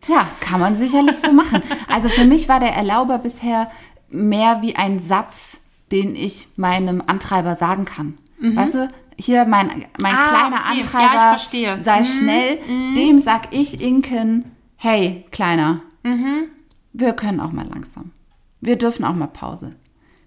Ja, 0.07 0.27
kann 0.39 0.59
man 0.59 0.75
sicherlich 0.75 1.17
so 1.17 1.31
machen. 1.31 1.61
Also 1.87 2.09
für 2.09 2.25
mich 2.25 2.49
war 2.49 2.59
der 2.59 2.73
Erlauber 2.73 3.19
bisher 3.19 3.69
mehr 4.09 4.63
wie 4.63 4.75
ein 4.75 4.99
Satz, 4.99 5.61
den 5.91 6.15
ich 6.15 6.47
meinem 6.55 7.03
Antreiber 7.05 7.55
sagen 7.55 7.85
kann. 7.85 8.17
Mhm. 8.39 8.55
Weißt 8.55 8.75
du, 8.75 8.89
hier 9.17 9.45
mein, 9.45 9.85
mein 10.01 10.15
ah, 10.15 10.27
kleiner 10.27 10.55
okay. 10.57 10.79
Antreiber, 10.79 11.37
ja, 11.53 11.81
sei 11.81 11.99
mhm. 11.99 12.05
schnell, 12.05 12.59
mhm. 12.67 12.95
dem 12.95 13.21
sag 13.21 13.53
ich 13.53 13.81
Inken, 13.81 14.51
hey, 14.77 15.25
Kleiner, 15.31 15.81
mhm. 16.03 16.49
wir 16.93 17.13
können 17.13 17.39
auch 17.39 17.51
mal 17.51 17.67
langsam. 17.67 18.11
Wir 18.61 18.77
dürfen 18.77 19.05
auch 19.05 19.15
mal 19.15 19.27
Pause. 19.27 19.75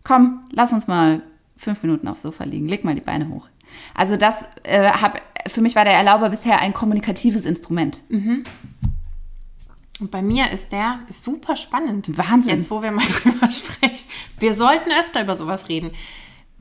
Komm, 0.03 0.45
lass 0.51 0.73
uns 0.73 0.87
mal 0.87 1.23
fünf 1.57 1.83
Minuten 1.83 2.09
aufs 2.09 2.23
Sofa 2.23 2.45
liegen, 2.45 2.69
leg 2.69 2.85
mal 2.85 2.95
die 2.95 3.01
Beine 3.01 3.29
hoch. 3.29 3.49
Also 3.95 4.17
das 4.17 4.45
äh, 4.63 4.91
hab, 4.91 5.21
für 5.47 5.61
mich 5.61 5.77
war 5.77 5.85
der 5.85 5.95
Erlauber 5.95 6.31
bisher 6.31 6.61
ein 6.61 6.75
kommunikatives 6.75 7.45
Instrument. 7.45 8.01
Mhm. 8.09 8.45
Und 10.01 10.11
bei 10.11 10.23
mir 10.23 10.51
ist 10.51 10.73
der 10.73 11.01
ist 11.09 11.23
super 11.23 11.57
spannend. 11.57 12.17
Wahnsinn. 12.19 12.57
Jetzt, 12.57 12.71
wo 12.71 12.83
wir 12.83 12.91
mal 12.91 13.07
drüber 13.23 13.49
sprechen. 13.49 14.11
Wir 14.39 14.53
sollten 14.53 14.91
öfter 14.91 15.23
über 15.23 15.37
sowas 15.37 15.69
reden. 15.69 15.93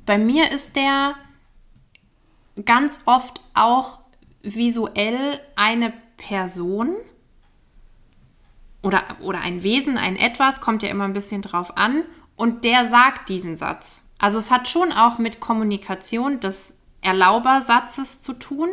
Bei 0.05 0.17
mir 0.17 0.51
ist 0.51 0.75
der 0.75 1.15
ganz 2.65 3.01
oft 3.05 3.41
auch 3.53 3.99
visuell 4.41 5.39
eine 5.55 5.93
Person 6.17 6.95
oder, 8.81 9.03
oder 9.21 9.41
ein 9.41 9.63
Wesen, 9.63 9.97
ein 9.97 10.15
Etwas, 10.15 10.61
kommt 10.61 10.83
ja 10.83 10.89
immer 10.89 11.05
ein 11.05 11.13
bisschen 11.13 11.41
drauf 11.41 11.77
an, 11.77 12.03
und 12.35 12.63
der 12.63 12.85
sagt 12.87 13.29
diesen 13.29 13.57
Satz. 13.57 14.09
Also 14.17 14.37
es 14.37 14.51
hat 14.51 14.67
schon 14.67 14.91
auch 14.91 15.17
mit 15.17 15.39
Kommunikation 15.39 16.39
des 16.39 16.73
Erlaubersatzes 17.01 18.21
zu 18.21 18.33
tun, 18.33 18.69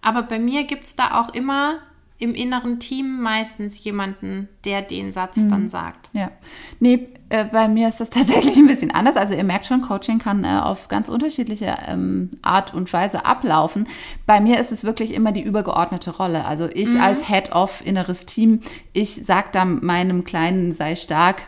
aber 0.00 0.22
bei 0.22 0.38
mir 0.38 0.64
gibt 0.64 0.84
es 0.84 0.96
da 0.96 1.20
auch 1.20 1.34
immer 1.34 1.78
im 2.20 2.34
inneren 2.34 2.78
Team 2.78 3.20
meistens 3.20 3.82
jemanden, 3.82 4.48
der 4.64 4.82
den 4.82 5.12
Satz 5.12 5.36
mhm. 5.36 5.50
dann 5.50 5.68
sagt. 5.70 6.10
Ja. 6.12 6.30
Nee, 6.78 7.08
äh, 7.30 7.46
bei 7.46 7.66
mir 7.66 7.88
ist 7.88 8.00
das 8.00 8.10
tatsächlich 8.10 8.56
ein 8.58 8.66
bisschen 8.66 8.90
anders. 8.90 9.16
Also 9.16 9.34
ihr 9.34 9.42
merkt 9.42 9.66
schon, 9.66 9.80
Coaching 9.80 10.18
kann 10.18 10.44
äh, 10.44 10.60
auf 10.62 10.88
ganz 10.88 11.08
unterschiedliche 11.08 11.76
ähm, 11.86 12.38
Art 12.42 12.74
und 12.74 12.92
Weise 12.92 13.24
ablaufen. 13.24 13.88
Bei 14.26 14.40
mir 14.40 14.60
ist 14.60 14.70
es 14.70 14.84
wirklich 14.84 15.14
immer 15.14 15.32
die 15.32 15.42
übergeordnete 15.42 16.10
Rolle. 16.10 16.44
Also 16.44 16.68
ich 16.68 16.90
mhm. 16.90 17.00
als 17.00 17.26
Head 17.26 17.52
of 17.52 17.84
inneres 17.84 18.26
Team, 18.26 18.60
ich 18.92 19.24
sage 19.24 19.48
dann 19.52 19.84
meinem 19.84 20.24
Kleinen, 20.24 20.74
sei 20.74 20.96
stark, 20.96 21.42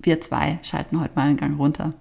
wir 0.00 0.20
zwei 0.20 0.60
schalten 0.62 1.00
heute 1.00 1.14
mal 1.16 1.26
einen 1.26 1.36
Gang 1.36 1.58
runter. 1.58 1.92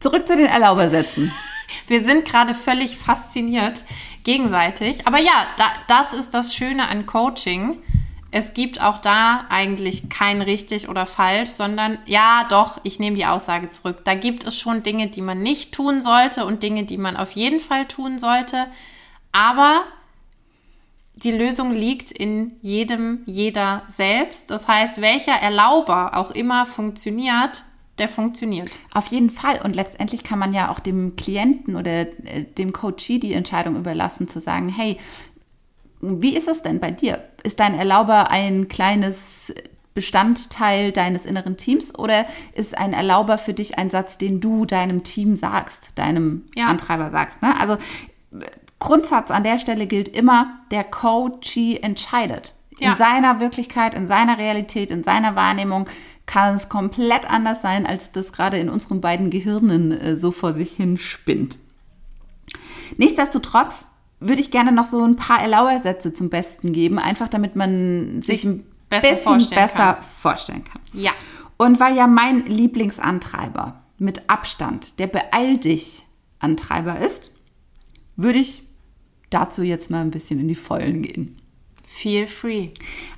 Zurück 0.00 0.28
zu 0.28 0.36
den 0.36 0.46
Erlaubersätzen. 0.46 1.32
Wir 1.86 2.02
sind 2.02 2.24
gerade 2.24 2.54
völlig 2.54 2.96
fasziniert 2.96 3.82
gegenseitig. 4.24 5.06
Aber 5.06 5.18
ja, 5.18 5.46
da, 5.56 5.64
das 5.86 6.12
ist 6.12 6.34
das 6.34 6.54
Schöne 6.54 6.88
an 6.88 7.06
Coaching. 7.06 7.82
Es 8.30 8.52
gibt 8.52 8.82
auch 8.82 8.98
da 8.98 9.46
eigentlich 9.48 10.10
kein 10.10 10.42
richtig 10.42 10.88
oder 10.88 11.06
falsch, 11.06 11.50
sondern 11.50 11.98
ja, 12.04 12.46
doch, 12.50 12.78
ich 12.82 12.98
nehme 12.98 13.16
die 13.16 13.24
Aussage 13.24 13.70
zurück. 13.70 14.00
Da 14.04 14.14
gibt 14.14 14.44
es 14.44 14.58
schon 14.58 14.82
Dinge, 14.82 15.08
die 15.08 15.22
man 15.22 15.42
nicht 15.42 15.72
tun 15.72 16.02
sollte 16.02 16.44
und 16.44 16.62
Dinge, 16.62 16.84
die 16.84 16.98
man 16.98 17.16
auf 17.16 17.32
jeden 17.32 17.60
Fall 17.60 17.86
tun 17.86 18.18
sollte. 18.18 18.66
Aber 19.32 19.82
die 21.14 21.32
Lösung 21.32 21.72
liegt 21.72 22.12
in 22.12 22.56
jedem, 22.60 23.22
jeder 23.26 23.82
selbst. 23.88 24.50
Das 24.50 24.68
heißt, 24.68 25.00
welcher 25.00 25.32
Erlauber 25.32 26.16
auch 26.16 26.30
immer 26.30 26.66
funktioniert, 26.66 27.64
der 27.98 28.08
funktioniert. 28.08 28.70
Auf 28.92 29.08
jeden 29.08 29.30
Fall. 29.30 29.60
Und 29.62 29.76
letztendlich 29.76 30.24
kann 30.24 30.38
man 30.38 30.52
ja 30.52 30.70
auch 30.70 30.80
dem 30.80 31.16
Klienten 31.16 31.76
oder 31.76 32.00
äh, 32.00 32.44
dem 32.56 32.72
Coachee 32.72 33.18
die 33.18 33.32
Entscheidung 33.32 33.76
überlassen, 33.76 34.28
zu 34.28 34.40
sagen, 34.40 34.68
hey, 34.68 34.98
wie 36.00 36.36
ist 36.36 36.48
es 36.48 36.62
denn 36.62 36.80
bei 36.80 36.90
dir? 36.90 37.24
Ist 37.42 37.60
dein 37.60 37.74
Erlauber 37.74 38.30
ein 38.30 38.68
kleines 38.68 39.52
Bestandteil 39.94 40.92
deines 40.92 41.26
inneren 41.26 41.56
Teams 41.56 41.92
oder 41.98 42.26
ist 42.54 42.78
ein 42.78 42.92
Erlauber 42.92 43.36
für 43.36 43.52
dich 43.52 43.78
ein 43.78 43.90
Satz, 43.90 44.16
den 44.16 44.40
du 44.40 44.64
deinem 44.64 45.02
Team 45.02 45.34
sagst, 45.34 45.98
deinem 45.98 46.44
ja. 46.54 46.68
Antreiber 46.68 47.10
sagst? 47.10 47.42
Ne? 47.42 47.58
Also 47.58 47.78
Grundsatz 48.78 49.32
an 49.32 49.42
der 49.42 49.58
Stelle 49.58 49.88
gilt 49.88 50.08
immer, 50.08 50.60
der 50.70 50.84
Coachee 50.84 51.78
entscheidet. 51.78 52.54
Ja. 52.78 52.92
In 52.92 52.96
seiner 52.96 53.40
Wirklichkeit, 53.40 53.94
in 53.94 54.06
seiner 54.06 54.38
Realität, 54.38 54.92
in 54.92 55.02
seiner 55.02 55.34
Wahrnehmung 55.34 55.88
kann 56.28 56.54
es 56.54 56.68
komplett 56.68 57.28
anders 57.28 57.62
sein, 57.62 57.86
als 57.86 58.12
das 58.12 58.32
gerade 58.32 58.58
in 58.58 58.68
unseren 58.68 59.00
beiden 59.00 59.30
Gehirnen 59.30 59.90
äh, 59.92 60.18
so 60.18 60.30
vor 60.30 60.54
sich 60.54 60.72
hin 60.72 60.98
spinnt. 60.98 61.58
Nichtsdestotrotz 62.96 63.86
würde 64.20 64.40
ich 64.40 64.50
gerne 64.50 64.70
noch 64.70 64.84
so 64.84 65.02
ein 65.02 65.16
paar 65.16 65.40
Erlauersätze 65.40 66.12
zum 66.12 66.28
Besten 66.28 66.72
geben, 66.72 66.98
einfach 66.98 67.28
damit 67.28 67.56
man 67.56 68.22
sich, 68.22 68.42
sich 68.42 68.44
ein 68.44 68.66
besser 68.88 69.08
bisschen 69.08 69.22
vorstellen 69.24 69.62
besser 69.62 69.94
kann. 69.94 70.02
vorstellen 70.02 70.64
kann. 70.64 70.82
Ja. 70.92 71.12
Und 71.56 71.80
weil 71.80 71.96
ja 71.96 72.06
mein 72.06 72.44
Lieblingsantreiber 72.46 73.80
mit 73.98 74.28
Abstand 74.28 74.98
der 74.98 75.06
Beeil 75.06 75.56
dich 75.56 76.04
Antreiber 76.40 76.98
ist, 76.98 77.32
würde 78.16 78.38
ich 78.38 78.62
dazu 79.30 79.62
jetzt 79.62 79.90
mal 79.90 80.02
ein 80.02 80.10
bisschen 80.10 80.40
in 80.40 80.48
die 80.48 80.54
Vollen 80.54 81.02
gehen. 81.02 81.37
Feel 81.98 82.26
free. 82.28 82.68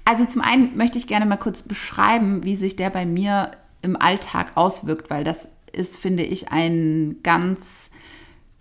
Also 0.07 0.25
zum 0.25 0.41
einen 0.41 0.75
möchte 0.75 0.97
ich 0.97 1.07
gerne 1.07 1.27
mal 1.27 1.37
kurz 1.37 1.63
beschreiben, 1.63 2.45
wie 2.45 2.57
sich 2.57 2.77
der 2.77 2.89
bei 2.89 3.05
mir 3.05 3.51
im 3.83 4.01
Alltag 4.01 4.57
auswirkt, 4.57 5.11
weil 5.11 5.23
das 5.23 5.51
ist, 5.71 5.99
finde 5.99 6.23
ich, 6.23 6.51
ein 6.51 7.17
ganz 7.23 7.91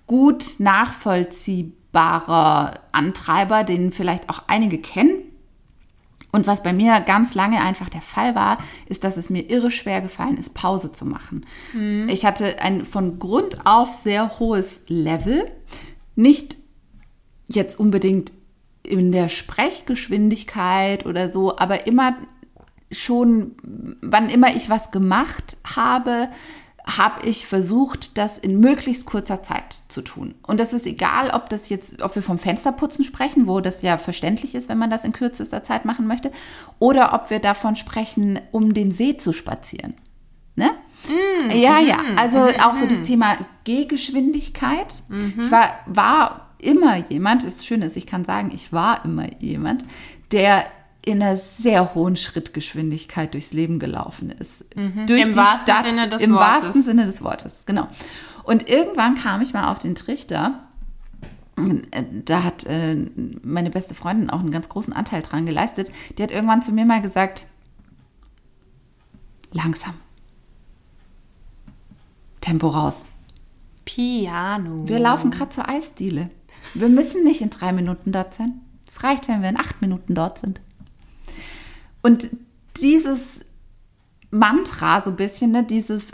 gut 0.07 0.55
nachvollziehbarer 0.57 2.81
Antreiber, 2.91 3.63
den 3.63 3.93
vielleicht 3.93 4.29
auch 4.29 4.43
einige 4.47 4.79
kennen. 4.79 5.21
Und 6.33 6.47
was 6.47 6.63
bei 6.63 6.73
mir 6.73 6.99
ganz 6.99 7.33
lange 7.33 7.61
einfach 7.61 7.87
der 7.87 8.01
Fall 8.01 8.35
war, 8.35 8.57
ist, 8.87 9.05
dass 9.05 9.15
es 9.15 9.29
mir 9.29 9.49
irre 9.49 9.71
schwer 9.71 10.01
gefallen 10.01 10.35
ist, 10.35 10.53
Pause 10.53 10.91
zu 10.91 11.05
machen. 11.05 11.45
Mhm. 11.73 12.09
Ich 12.09 12.25
hatte 12.25 12.59
ein 12.59 12.83
von 12.83 13.19
Grund 13.19 13.65
auf 13.65 13.93
sehr 13.93 14.37
hohes 14.37 14.81
Level. 14.87 15.49
Nicht 16.17 16.57
jetzt 17.47 17.79
unbedingt 17.79 18.33
in 18.83 19.11
der 19.11 19.29
Sprechgeschwindigkeit 19.29 21.05
oder 21.05 21.29
so, 21.29 21.57
aber 21.57 21.87
immer 21.87 22.15
schon, 22.91 23.55
wann 24.01 24.29
immer 24.29 24.55
ich 24.55 24.69
was 24.69 24.91
gemacht 24.91 25.57
habe, 25.63 26.29
habe 26.85 27.27
ich 27.27 27.45
versucht, 27.45 28.17
das 28.17 28.37
in 28.37 28.59
möglichst 28.59 29.05
kurzer 29.05 29.43
Zeit 29.43 29.81
zu 29.89 30.01
tun. 30.01 30.33
Und 30.45 30.59
das 30.59 30.73
ist 30.73 30.87
egal, 30.87 31.29
ob 31.31 31.49
das 31.49 31.69
jetzt, 31.69 32.01
ob 32.01 32.15
wir 32.15 32.23
vom 32.23 32.37
Fensterputzen 32.37 33.05
sprechen, 33.05 33.47
wo 33.47 33.59
das 33.61 33.81
ja 33.81 33.97
verständlich 33.97 34.55
ist, 34.55 34.69
wenn 34.69 34.77
man 34.77 34.89
das 34.89 35.03
in 35.03 35.13
kürzester 35.13 35.63
Zeit 35.63 35.85
machen 35.85 36.07
möchte, 36.07 36.31
oder 36.79 37.13
ob 37.13 37.29
wir 37.29 37.39
davon 37.39 37.75
sprechen, 37.75 38.39
um 38.51 38.73
den 38.73 38.91
See 38.91 39.17
zu 39.17 39.33
spazieren. 39.33 39.93
Ne? 40.55 40.71
Mm, 41.07 41.51
ja, 41.51 41.79
ja. 41.79 41.97
Mm, 41.97 42.17
also 42.17 42.39
mm, 42.39 42.59
auch 42.61 42.75
so 42.75 42.87
das 42.87 43.03
Thema 43.03 43.37
Gehgeschwindigkeit. 43.65 44.93
Ich 45.39 45.51
war, 45.51 45.79
war 45.85 46.48
immer 46.59 46.97
jemand, 47.09 47.45
das 47.45 47.65
Schöne 47.65 47.85
ist, 47.85 47.97
ich 47.97 48.05
kann 48.05 48.25
sagen, 48.25 48.51
ich 48.53 48.71
war 48.71 49.03
immer 49.05 49.31
jemand, 49.41 49.85
der 50.31 50.65
in 51.05 51.21
einer 51.21 51.37
sehr 51.37 51.95
hohen 51.95 52.17
Schrittgeschwindigkeit 52.17 53.33
durchs 53.33 53.53
Leben 53.53 53.79
gelaufen 53.79 54.31
ist. 54.31 54.65
Mhm. 54.75 55.07
Durch 55.07 55.21
Im 55.21 55.29
die 55.29 55.35
wahrsten 55.35 55.73
Stadt, 55.73 55.93
Sinne 55.93 56.09
des 56.09 56.21
im 56.21 56.33
Wortes. 56.33 56.63
wahrsten 56.63 56.83
Sinne 56.83 57.05
des 57.05 57.23
Wortes, 57.23 57.63
genau. 57.65 57.87
Und 58.43 58.67
irgendwann 58.67 59.15
kam 59.15 59.41
ich 59.41 59.53
mal 59.53 59.71
auf 59.71 59.79
den 59.79 59.95
Trichter, 59.95 60.59
da 62.25 62.43
hat 62.43 62.65
äh, 62.65 62.95
meine 63.43 63.69
beste 63.69 63.93
Freundin 63.95 64.29
auch 64.29 64.39
einen 64.39 64.51
ganz 64.51 64.69
großen 64.69 64.93
Anteil 64.93 65.21
dran 65.21 65.45
geleistet. 65.45 65.91
Die 66.17 66.23
hat 66.23 66.31
irgendwann 66.31 66.61
zu 66.61 66.71
mir 66.71 66.85
mal 66.85 67.01
gesagt, 67.01 67.45
langsam. 69.51 69.93
Tempo 72.41 72.69
raus. 72.69 73.03
Piano. 73.83 74.87
Wir 74.87 74.99
laufen 74.99 75.31
gerade 75.31 75.49
zur 75.49 75.67
Eisdiele. 75.67 76.29
Wir 76.73 76.89
müssen 76.89 77.23
nicht 77.23 77.41
in 77.41 77.49
drei 77.49 77.71
Minuten 77.71 78.11
dort 78.11 78.33
sein. 78.33 78.61
Es 78.87 79.03
reicht, 79.03 79.27
wenn 79.27 79.41
wir 79.41 79.49
in 79.49 79.57
acht 79.57 79.81
Minuten 79.81 80.15
dort 80.15 80.39
sind. 80.39 80.61
Und 82.01 82.29
dieses 82.77 83.41
Mantra 84.31 85.01
so 85.01 85.11
ein 85.11 85.15
bisschen, 85.15 85.51
ne, 85.51 85.63
dieses 85.63 86.07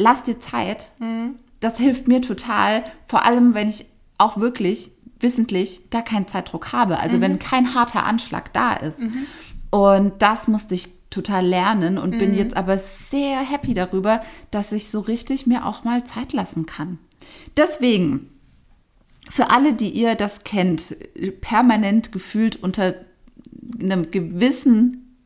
Lass 0.00 0.22
dir 0.22 0.38
Zeit, 0.38 0.90
mhm. 1.00 1.34
das 1.58 1.76
hilft 1.78 2.06
mir 2.06 2.22
total, 2.22 2.84
vor 3.06 3.24
allem 3.24 3.54
wenn 3.54 3.68
ich 3.68 3.86
auch 4.16 4.36
wirklich 4.36 4.92
wissentlich 5.18 5.90
gar 5.90 6.02
keinen 6.02 6.28
Zeitdruck 6.28 6.72
habe. 6.72 7.00
Also 7.00 7.16
mhm. 7.16 7.22
wenn 7.22 7.38
kein 7.40 7.74
harter 7.74 8.04
Anschlag 8.04 8.52
da 8.52 8.74
ist. 8.74 9.00
Mhm. 9.00 9.26
Und 9.70 10.22
das 10.22 10.46
musste 10.46 10.76
ich 10.76 10.88
total 11.10 11.44
lernen 11.44 11.98
und 11.98 12.18
bin 12.18 12.30
mhm. 12.30 12.36
jetzt 12.36 12.56
aber 12.56 12.78
sehr 12.78 13.40
happy 13.40 13.74
darüber, 13.74 14.22
dass 14.50 14.72
ich 14.72 14.90
so 14.90 15.00
richtig 15.00 15.46
mir 15.46 15.66
auch 15.66 15.82
mal 15.82 16.04
Zeit 16.04 16.32
lassen 16.32 16.66
kann. 16.66 16.98
Deswegen 17.56 18.30
für 19.30 19.50
alle, 19.50 19.74
die 19.74 19.90
ihr 19.90 20.14
das 20.14 20.44
kennt, 20.44 20.96
permanent 21.40 22.12
gefühlt 22.12 22.56
unter 22.56 22.94
einem 23.80 24.10
gewissen 24.10 25.16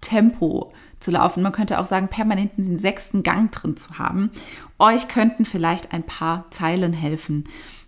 Tempo 0.00 0.72
zu 0.98 1.10
laufen, 1.10 1.42
man 1.42 1.52
könnte 1.52 1.78
auch 1.78 1.86
sagen, 1.86 2.08
permanent 2.08 2.52
den 2.56 2.78
sechsten 2.78 3.22
Gang 3.22 3.50
drin 3.52 3.76
zu 3.76 3.98
haben, 3.98 4.30
euch 4.78 5.08
könnten 5.08 5.44
vielleicht 5.44 5.92
ein 5.92 6.02
paar 6.02 6.50
Zeilen 6.50 6.92
helfen 6.92 7.44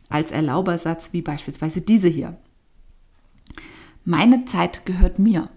als 0.09 0.31
Erlaubersatz, 0.31 1.13
wie 1.13 1.23
beispielsweise 1.23 1.81
diese 1.81 2.09
hier. 2.09 2.37
Meine 4.05 4.45
Zeit 4.47 4.85
gehört 4.85 5.19
mir. 5.19 5.49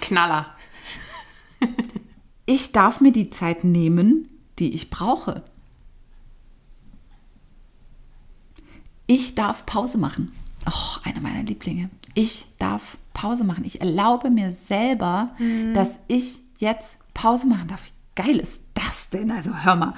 Knaller. 0.00 0.54
ich 2.46 2.72
darf 2.72 3.00
mir 3.00 3.12
die 3.12 3.30
Zeit 3.30 3.64
nehmen, 3.64 4.28
die 4.58 4.72
ich 4.74 4.90
brauche. 4.90 5.42
Ich 9.10 9.34
darf 9.34 9.66
Pause 9.66 9.98
machen. 9.98 10.32
Oh, 10.68 11.00
einer 11.02 11.20
meiner 11.20 11.42
Lieblinge. 11.42 11.90
Ich 12.14 12.46
darf 12.60 12.96
Pause 13.12 13.42
machen. 13.42 13.64
Ich 13.64 13.80
erlaube 13.80 14.30
mir 14.30 14.52
selber, 14.52 15.30
mhm. 15.40 15.74
dass 15.74 15.98
ich 16.06 16.38
jetzt 16.58 16.96
Pause 17.12 17.48
machen 17.48 17.66
darf. 17.66 17.80
Wie 17.86 18.22
geil 18.22 18.36
ist 18.36 18.60
das 18.74 19.10
denn? 19.10 19.32
Also 19.32 19.50
hör 19.64 19.74
mal. 19.74 19.94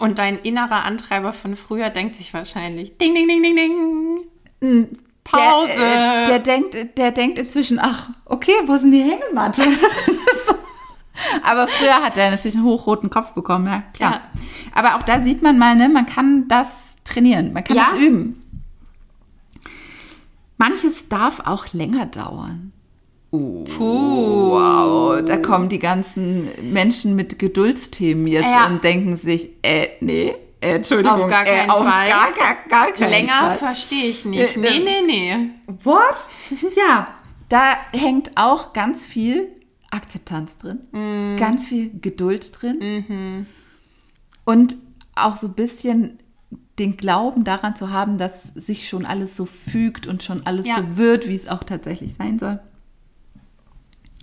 Und 0.00 0.18
dein 0.18 0.38
innerer 0.38 0.84
Antreiber 0.84 1.32
von 1.32 1.56
früher 1.56 1.88
denkt 1.88 2.14
sich 2.14 2.34
wahrscheinlich, 2.34 2.98
ding, 2.98 3.14
ding, 3.14 3.26
ding, 3.26 3.42
ding, 3.42 3.56
ding. 3.56 3.72
Hm, 4.60 4.88
Pause. 5.24 5.70
Der, 5.74 6.24
äh, 6.24 6.26
der, 6.26 6.38
denkt, 6.40 6.98
der 6.98 7.12
denkt 7.12 7.38
inzwischen, 7.38 7.78
ach, 7.78 8.10
okay, 8.26 8.52
wo 8.66 8.74
ist 8.74 8.82
denn 8.82 8.90
die 8.90 9.00
Hängematte? 9.00 9.62
Aber 11.42 11.66
früher 11.68 12.02
hat 12.02 12.18
er 12.18 12.32
natürlich 12.32 12.56
einen 12.56 12.64
hochroten 12.64 13.08
Kopf 13.08 13.30
bekommen, 13.30 13.66
ja, 13.66 13.82
klar. 13.94 14.12
Ja. 14.12 14.20
Aber 14.74 14.96
auch 14.96 15.02
da 15.04 15.22
sieht 15.22 15.40
man 15.40 15.56
mal, 15.56 15.74
ne, 15.74 15.88
man 15.88 16.04
kann 16.04 16.48
das 16.48 16.68
trainieren, 17.06 17.52
man 17.52 17.64
kann 17.64 17.76
ja. 17.76 17.88
das 17.90 18.00
üben. 18.00 18.42
Manches 20.58 21.08
darf 21.08 21.40
auch 21.40 21.72
länger 21.72 22.06
dauern. 22.06 22.72
Uh, 23.32 23.64
Puh. 23.64 24.50
Wow, 24.52 25.22
da 25.24 25.36
kommen 25.36 25.68
die 25.68 25.78
ganzen 25.78 26.48
Menschen 26.72 27.16
mit 27.16 27.38
Geduldsthemen 27.38 28.26
jetzt 28.26 28.44
ja. 28.44 28.66
und 28.66 28.82
denken 28.82 29.16
sich, 29.16 29.50
äh, 29.62 29.88
nee, 30.00 30.34
äh, 30.60 30.76
Entschuldigung, 30.76 31.22
auf 31.22 31.30
gar 31.30 31.44
keinen 31.44 31.68
äh, 31.68 31.72
auf 31.72 31.84
Fall. 31.84 32.08
Gar, 32.08 32.32
gar, 32.32 32.56
gar 32.68 32.92
keinen 32.92 33.10
Länger 33.10 33.50
verstehe 33.52 34.08
ich 34.08 34.24
nicht. 34.24 34.56
Äh, 34.56 34.60
nee, 34.60 34.78
nee, 34.78 35.02
nee. 35.06 35.36
What? 35.84 36.16
ja, 36.76 37.08
da 37.48 37.76
hängt 37.92 38.32
auch 38.36 38.72
ganz 38.72 39.04
viel 39.04 39.54
Akzeptanz 39.90 40.56
drin, 40.58 40.80
mm. 40.92 41.36
ganz 41.38 41.66
viel 41.66 41.90
Geduld 42.00 42.50
drin 42.60 43.04
mhm. 43.08 43.46
und 44.44 44.76
auch 45.14 45.36
so 45.36 45.46
ein 45.46 45.54
bisschen 45.54 46.18
den 46.78 46.96
Glauben 46.96 47.44
daran 47.44 47.74
zu 47.74 47.90
haben, 47.90 48.18
dass 48.18 48.42
sich 48.54 48.88
schon 48.88 49.06
alles 49.06 49.36
so 49.36 49.46
fügt 49.46 50.06
und 50.06 50.22
schon 50.22 50.46
alles 50.46 50.66
ja. 50.66 50.76
so 50.76 50.96
wird, 50.96 51.28
wie 51.28 51.34
es 51.34 51.48
auch 51.48 51.64
tatsächlich 51.64 52.14
sein 52.14 52.38
soll. 52.38 52.60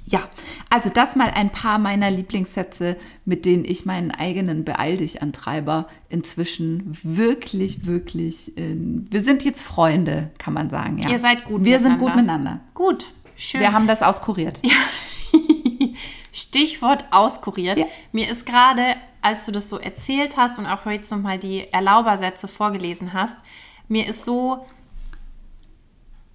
Ja, 0.06 0.28
also 0.70 0.90
das 0.90 1.16
mal 1.16 1.30
ein 1.30 1.50
paar 1.50 1.80
meiner 1.80 2.12
Lieblingssätze, 2.12 2.98
mit 3.24 3.46
denen 3.46 3.64
ich 3.64 3.86
meinen 3.86 4.12
eigenen 4.12 4.66
Beeil 4.66 4.98
dich 4.98 5.22
Antreiber 5.22 5.88
inzwischen 6.10 6.98
wirklich, 7.04 7.86
wirklich, 7.86 8.58
äh, 8.58 8.76
wir 8.76 9.24
sind 9.24 9.46
jetzt 9.46 9.62
Freunde, 9.62 10.32
kann 10.38 10.54
man 10.54 10.70
sagen. 10.70 10.98
Ja. 10.98 11.10
Ihr 11.10 11.20
seid 11.20 11.46
gut 11.46 11.64
Wir 11.64 11.80
sind 11.80 11.94
miteinander. 11.94 12.06
gut 12.06 12.16
miteinander. 12.16 12.60
Gut, 12.74 13.06
schön. 13.38 13.62
Wir 13.62 13.72
haben 13.72 13.88
das 13.88 14.02
auskuriert. 14.02 14.62
Stichwort 16.34 17.06
auskuriert. 17.12 17.80
Ja. 17.80 17.86
Mir 18.12 18.30
ist 18.30 18.46
gerade, 18.46 18.84
als 19.24 19.46
du 19.46 19.52
das 19.52 19.70
so 19.70 19.78
erzählt 19.80 20.38
hast 20.38 20.60
und 20.60 20.66
auch 20.66 20.86
jetzt 20.86 21.12
nochmal 21.12 21.40
die 21.40 21.72
Erlaubersätze 21.72 22.48
vorgelesen 22.48 23.14
hast, 23.14 23.40
mir 23.88 24.08
ist 24.08 24.26
so 24.26 24.66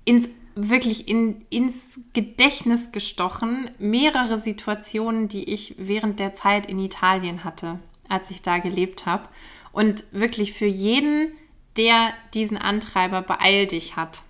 ins, 0.05 0.29
wirklich 0.55 1.07
in, 1.07 1.45
ins 1.51 2.01
Gedächtnis 2.15 2.91
gestochen 2.91 3.71
mehrere 3.79 4.39
Situationen, 4.39 5.29
die 5.29 5.45
ich 5.45 5.75
während 5.79 6.19
der 6.19 6.33
Zeit 6.33 6.67
in 6.67 6.79
Italien 6.79 7.45
hatte, 7.45 7.79
als 8.09 8.31
ich 8.31 8.43
da 8.43 8.59
gelebt 8.59 9.07
habe. 9.07 9.29
Und 9.73 10.05
wirklich 10.13 10.55
für 10.55 10.67
jeden, 10.67 11.33
der 11.77 12.13
diesen 12.35 12.57
Antreiber 12.57 13.23
beeil 13.23 13.67
dich 13.67 13.97
hat, 13.97 14.23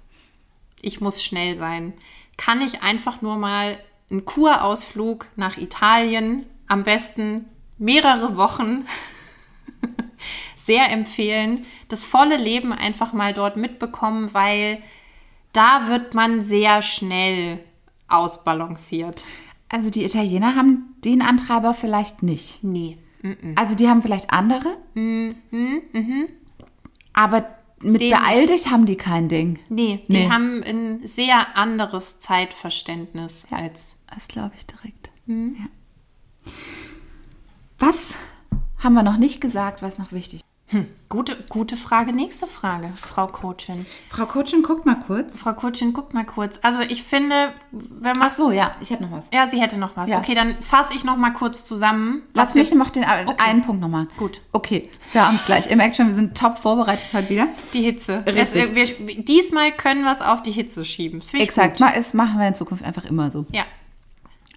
ich 0.83 1.01
muss 1.01 1.23
schnell 1.23 1.57
sein, 1.57 1.93
kann 2.37 2.61
ich 2.61 2.83
einfach 2.83 3.23
nur 3.23 3.37
mal 3.37 3.79
einen 4.11 4.25
Kurausflug 4.25 5.27
nach 5.37 5.57
Italien, 5.57 6.47
am 6.67 6.83
besten 6.83 7.47
mehrere 7.79 8.37
Wochen, 8.37 8.85
sehr 10.57 10.91
empfehlen. 10.91 11.65
Das 11.89 12.03
volle 12.05 12.37
Leben 12.37 12.73
einfach 12.73 13.13
mal 13.13 13.33
dort 13.33 13.57
mitbekommen, 13.57 14.35
weil 14.35 14.83
da 15.53 15.89
wird 15.89 16.15
man 16.15 16.41
sehr 16.43 16.83
schnell 16.83 17.61
ausbalanciert. 18.09 19.25
Also 19.71 19.91
die 19.91 20.05
Italiener 20.05 20.55
haben 20.57 20.95
den 21.05 21.23
Antreiber 21.23 21.75
vielleicht 21.75 22.23
nicht. 22.23 22.63
Nee. 22.65 22.99
Also 23.57 23.75
die 23.75 23.89
haben 23.89 24.01
vielleicht 24.03 24.31
andere. 24.31 24.77
Aber 27.13 27.47
mit 27.81 28.01
Den 28.01 28.11
Beeil 28.11 28.47
dich 28.47 28.71
haben 28.71 28.87
die 28.87 28.97
kein 28.97 29.29
Ding. 29.29 29.59
Nee, 29.69 30.05
die 30.09 30.13
Nee. 30.13 30.31
haben 30.31 30.63
ein 30.63 31.07
sehr 31.07 31.57
anderes 31.57 32.19
Zeitverständnis 32.19 33.47
als. 33.51 33.99
Das 34.15 34.29
glaube 34.29 34.53
ich 34.57 34.67
direkt. 34.67 35.11
Ja. 35.27 35.67
Was 37.79 38.15
haben 38.79 38.95
wir 38.95 39.03
noch 39.03 39.17
nicht 39.19 39.41
gesagt, 39.41 39.83
was 39.83 39.99
noch 39.99 40.13
wichtig 40.13 40.41
ist? 40.41 40.45
Gute, 41.09 41.35
gute 41.49 41.79
Frage. 41.79 42.13
Nächste 42.13 42.47
Frage, 42.47 42.91
Frau 42.95 43.27
Coachin. 43.27 43.87
Frau 44.11 44.27
Coachin, 44.27 44.63
guckt 44.63 44.85
mal 44.85 44.97
kurz. 45.07 45.35
Frau 45.41 45.55
Coachin, 45.55 45.95
guck 45.95 46.13
mal 46.13 46.27
kurz. 46.27 46.59
Also 46.61 46.81
ich 46.81 47.03
finde, 47.03 47.55
wenn 47.73 48.13
man 48.19 48.29
Ach 48.31 48.35
so, 48.35 48.51
ja, 48.51 48.73
ich 48.83 48.91
hätte 48.91 49.05
noch 49.05 49.13
was. 49.13 49.25
Ja, 49.33 49.47
sie 49.47 49.59
hätte 49.63 49.79
noch 49.79 49.97
was. 49.97 50.11
Ja. 50.11 50.19
Okay, 50.19 50.35
dann 50.35 50.61
fasse 50.61 50.93
ich 50.95 51.05
noch 51.05 51.17
mal 51.17 51.31
kurz 51.33 51.65
zusammen. 51.65 52.23
Lass 52.35 52.55
mich 52.55 52.75
noch 52.75 52.91
den 52.91 53.05
einen 53.05 53.63
Punkt 53.63 53.81
noch 53.81 53.89
machen. 53.89 54.09
Gut. 54.19 54.43
Okay, 54.53 54.91
wir 55.13 55.27
haben 55.27 55.37
es 55.37 55.47
gleich. 55.47 55.71
Ihr 55.71 55.77
merkt 55.77 55.97
schon, 55.97 56.09
wir 56.09 56.15
sind 56.15 56.37
top 56.37 56.59
vorbereitet 56.59 57.15
heute 57.15 57.31
wieder. 57.31 57.49
Die 57.73 57.81
Hitze. 57.83 58.23
Richtig. 58.27 58.77
Es, 58.77 58.99
wir, 58.99 59.23
diesmal 59.25 59.73
können 59.73 60.03
wir 60.03 60.13
es 60.13 60.21
auf 60.21 60.43
die 60.43 60.53
Hitze 60.53 60.85
schieben. 60.85 61.23
Exakt, 61.33 61.79
Gut. 61.79 61.87
Ma- 61.87 61.93
das 61.95 62.13
machen 62.13 62.39
wir 62.39 62.47
in 62.47 62.55
Zukunft 62.55 62.85
einfach 62.85 63.07
immer 63.07 63.31
so. 63.31 63.47
Ja. 63.53 63.65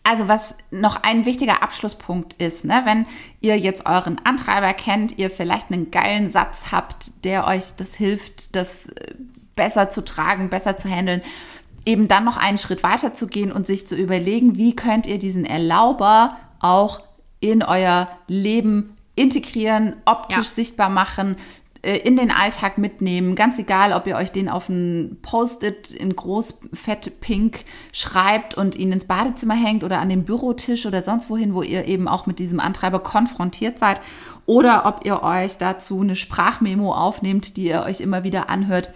Also 0.03 0.27
was 0.27 0.55
noch 0.71 1.03
ein 1.03 1.25
wichtiger 1.25 1.61
Abschlusspunkt 1.61 2.33
ist, 2.41 2.65
ne, 2.65 2.81
wenn 2.85 3.05
ihr 3.39 3.57
jetzt 3.57 3.85
euren 3.85 4.19
Antreiber 4.25 4.73
kennt, 4.73 5.17
ihr 5.19 5.29
vielleicht 5.29 5.71
einen 5.71 5.91
geilen 5.91 6.31
Satz 6.31 6.71
habt, 6.71 7.23
der 7.23 7.45
euch 7.45 7.65
das 7.77 7.93
hilft, 7.95 8.55
das 8.55 8.87
äh, 8.87 9.13
besser 9.55 9.89
zu 9.89 10.03
tragen, 10.03 10.49
besser 10.49 10.75
zu 10.75 10.89
handeln, 10.89 11.21
eben 11.85 12.07
dann 12.07 12.23
noch 12.25 12.37
einen 12.37 12.57
Schritt 12.57 12.81
weiter 12.83 13.13
zu 13.13 13.27
gehen 13.27 13.51
und 13.51 13.67
sich 13.67 13.85
zu 13.87 13.95
überlegen, 13.95 14.57
wie 14.57 14.75
könnt 14.75 15.05
ihr 15.05 15.19
diesen 15.19 15.45
Erlauber 15.45 16.37
auch 16.59 17.01
in 17.39 17.61
euer 17.63 18.07
Leben 18.27 18.95
integrieren, 19.15 19.95
optisch 20.05 20.37
Ja. 20.37 20.43
sichtbar 20.43 20.89
machen, 20.89 21.35
in 21.83 22.15
den 22.15 22.29
Alltag 22.29 22.77
mitnehmen. 22.77 23.35
Ganz 23.35 23.57
egal, 23.57 23.93
ob 23.93 24.05
ihr 24.05 24.15
euch 24.15 24.31
den 24.31 24.49
auf 24.49 24.69
ein 24.69 25.17
Post-it 25.21 25.91
in 25.91 26.15
groß 26.15 26.59
fett 26.73 27.21
pink 27.21 27.65
schreibt 27.91 28.53
und 28.53 28.75
ihn 28.75 28.91
ins 28.91 29.05
Badezimmer 29.05 29.55
hängt 29.55 29.83
oder 29.83 29.99
an 29.99 30.09
den 30.09 30.23
Bürotisch 30.23 30.85
oder 30.85 31.01
sonst 31.01 31.29
wohin, 31.29 31.55
wo 31.55 31.63
ihr 31.63 31.87
eben 31.87 32.07
auch 32.07 32.27
mit 32.27 32.37
diesem 32.37 32.59
Antreiber 32.59 32.99
konfrontiert 32.99 33.79
seid. 33.79 34.01
Oder 34.45 34.85
ob 34.85 35.05
ihr 35.05 35.23
euch 35.23 35.57
dazu 35.57 36.01
eine 36.01 36.15
Sprachmemo 36.15 36.93
aufnehmt, 36.93 37.57
die 37.57 37.67
ihr 37.67 37.81
euch 37.81 37.99
immer 37.99 38.23
wieder 38.23 38.49
anhört. 38.49 38.93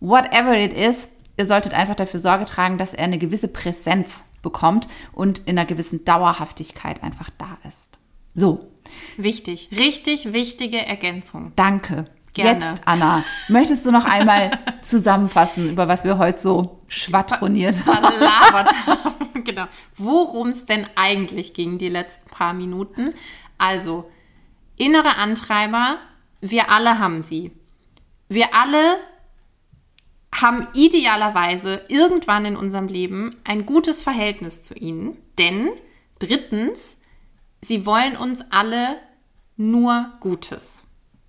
Whatever 0.00 0.58
it 0.58 0.72
is, 0.72 1.08
ihr 1.36 1.46
solltet 1.46 1.72
einfach 1.72 1.94
dafür 1.94 2.20
Sorge 2.20 2.46
tragen, 2.46 2.78
dass 2.78 2.94
er 2.94 3.04
eine 3.04 3.18
gewisse 3.18 3.48
Präsenz 3.48 4.24
bekommt 4.42 4.88
und 5.12 5.40
in 5.46 5.58
einer 5.58 5.66
gewissen 5.66 6.04
Dauerhaftigkeit 6.04 7.02
einfach 7.02 7.30
da 7.38 7.58
ist. 7.64 7.98
So, 8.34 8.68
Wichtig. 9.16 9.68
Richtig 9.72 10.32
wichtige 10.32 10.78
Ergänzung. 10.78 11.52
Danke. 11.56 12.06
Gerne. 12.34 12.64
Jetzt, 12.64 12.82
Anna, 12.84 13.24
möchtest 13.48 13.86
du 13.86 13.92
noch 13.92 14.04
einmal 14.04 14.50
zusammenfassen, 14.80 15.70
über 15.70 15.86
was 15.86 16.04
wir 16.04 16.18
heute 16.18 16.40
so 16.40 16.80
schwadroniert 16.88 17.86
haben? 17.86 18.12
Genau. 19.44 19.66
Worum 19.98 20.48
es 20.48 20.64
denn 20.64 20.86
eigentlich 20.94 21.52
ging, 21.52 21.76
die 21.76 21.90
letzten 21.90 22.30
paar 22.30 22.54
Minuten. 22.54 23.12
Also, 23.58 24.10
innere 24.76 25.16
Antreiber, 25.16 25.98
wir 26.40 26.70
alle 26.70 26.98
haben 26.98 27.20
sie. 27.20 27.52
Wir 28.28 28.54
alle 28.54 28.96
haben 30.32 30.66
idealerweise 30.72 31.82
irgendwann 31.88 32.46
in 32.46 32.56
unserem 32.56 32.88
Leben 32.88 33.36
ein 33.44 33.66
gutes 33.66 34.00
Verhältnis 34.00 34.62
zu 34.62 34.74
ihnen. 34.74 35.18
Denn, 35.38 35.68
drittens, 36.20 36.96
sie 37.60 37.84
wollen 37.84 38.16
uns 38.16 38.42
alle 38.50 38.96
nur 39.56 40.12
Gutes. 40.20 40.84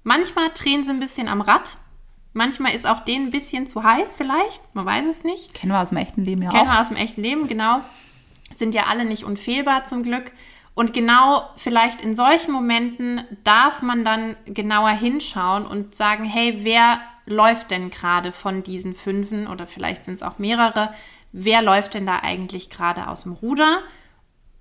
Manchmal 0.06 0.52
drehen 0.54 0.84
sie 0.84 0.92
ein 0.92 1.00
bisschen 1.00 1.28
am 1.28 1.42
Rad. 1.42 1.78
Manchmal 2.32 2.76
ist 2.76 2.86
auch 2.86 3.00
denen 3.00 3.28
ein 3.28 3.32
bisschen 3.32 3.66
zu 3.66 3.84
heiß 3.84 4.14
vielleicht. 4.14 4.62
Man 4.76 4.86
weiß 4.86 5.06
es 5.10 5.24
nicht. 5.24 5.56
Kennen 5.56 5.72
wir 5.72 5.82
aus 5.82 5.90
dem 5.90 5.98
echten 5.98 6.24
Leben 6.24 6.44
ja 6.44 6.52
Kennen 6.52 6.68
auch. 6.68 6.74
wir 6.74 6.80
aus 6.80 6.90
dem 6.90 6.98
echten 6.98 7.24
Leben, 7.24 7.48
genau. 7.48 7.82
Sind 8.56 8.76
ja 8.76 8.84
alle 8.84 9.04
nicht 9.04 9.24
unfehlbar 9.24 9.84
zum 9.84 10.04
Glück. 10.04 10.32
Und 10.76 10.94
genau 10.94 11.50
vielleicht 11.56 12.02
in 12.02 12.16
solchen 12.16 12.52
Momenten 12.52 13.22
darf 13.44 13.82
man 13.82 14.06
dann 14.06 14.36
genauer 14.46 14.92
hinschauen 14.92 15.66
und 15.66 15.96
sagen, 15.96 16.24
hey, 16.24 16.60
wer 16.60 17.02
läuft 17.26 17.72
denn 17.72 17.90
gerade 17.90 18.32
von 18.32 18.62
diesen 18.62 18.94
Fünfen 18.94 19.48
oder 19.48 19.66
vielleicht 19.66 20.06
sind 20.06 20.16
es 20.16 20.22
auch 20.22 20.38
mehrere, 20.38 20.94
wer 21.32 21.64
läuft 21.64 21.96
denn 21.96 22.06
da 22.06 22.20
eigentlich 22.20 22.70
gerade 22.70 23.08
aus 23.08 23.24
dem 23.24 23.32
Ruder 23.32 23.80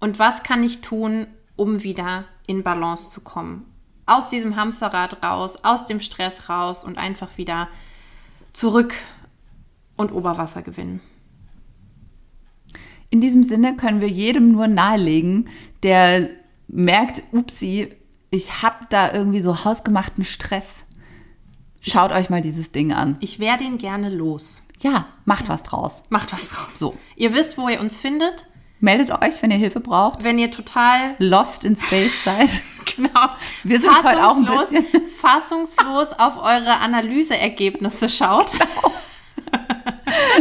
und 0.01 0.19
was 0.19 0.43
kann 0.43 0.63
ich 0.63 0.81
tun, 0.81 1.27
um 1.57 1.83
wieder 1.83 2.25
in 2.47 2.63
Balance 2.63 3.11
zu 3.11 3.21
kommen? 3.21 3.74
Aus 4.07 4.29
diesem 4.29 4.57
Hamsterrad 4.57 5.23
raus, 5.23 5.65
aus 5.65 5.87
dem 5.87 6.01
Stress 6.01 6.49
raus 6.49 6.85
und 6.85 6.99
einfach 6.99 7.39
wieder 7.39 7.69
zurück 8.53 8.95
und 9.97 10.13
Oberwasser 10.13 10.63
gewinnen. 10.63 11.01
In 13.11 13.21
diesem 13.21 13.43
Sinne 13.43 13.77
können 13.77 14.01
wir 14.01 14.09
jedem 14.09 14.53
nur 14.53 14.67
nahelegen, 14.67 15.49
der 15.83 16.31
merkt, 16.67 17.23
upsi, 17.33 17.95
ich 18.31 18.63
habe 18.63 18.87
da 18.91 19.13
irgendwie 19.13 19.41
so 19.41 19.65
hausgemachten 19.65 20.25
Stress. 20.25 20.85
Schaut 21.81 22.11
euch 22.11 22.31
mal 22.31 22.43
dieses 22.43 22.73
Ding 22.73 22.93
an. 22.93 23.17
Ich 23.21 23.39
wäre 23.39 23.59
den 23.59 23.79
gerne 23.79 24.09
los. 24.09 24.63
Ja, 24.81 25.07
macht 25.25 25.49
was 25.49 25.63
draus. 25.63 26.03
Macht 26.09 26.33
was 26.33 26.49
draus. 26.51 26.79
So. 26.79 26.99
Ihr 27.15 27.35
wisst, 27.35 27.57
wo 27.57 27.69
ihr 27.69 27.81
uns 27.81 27.97
findet. 27.97 28.47
Meldet 28.81 29.11
euch, 29.11 29.41
wenn 29.43 29.51
ihr 29.51 29.57
Hilfe 29.57 29.81
braucht. 29.81 30.25
Wenn 30.25 30.39
ihr 30.39 30.51
total 30.51 31.15
Lost 31.19 31.65
in 31.65 31.77
Space 31.77 32.25
seid. 32.25 32.51
genau 32.97 33.31
Wir 33.63 33.81
sind 33.81 33.91
heute 34.05 34.27
auch 34.27 34.37
ein 34.37 34.45
fassungslos- 34.47 34.71
bisschen- 34.71 35.07
fassungslos 35.07 36.13
auf 36.13 36.37
eure 36.37 36.79
Analyseergebnisse 36.81 38.09
schaut. 38.09 38.53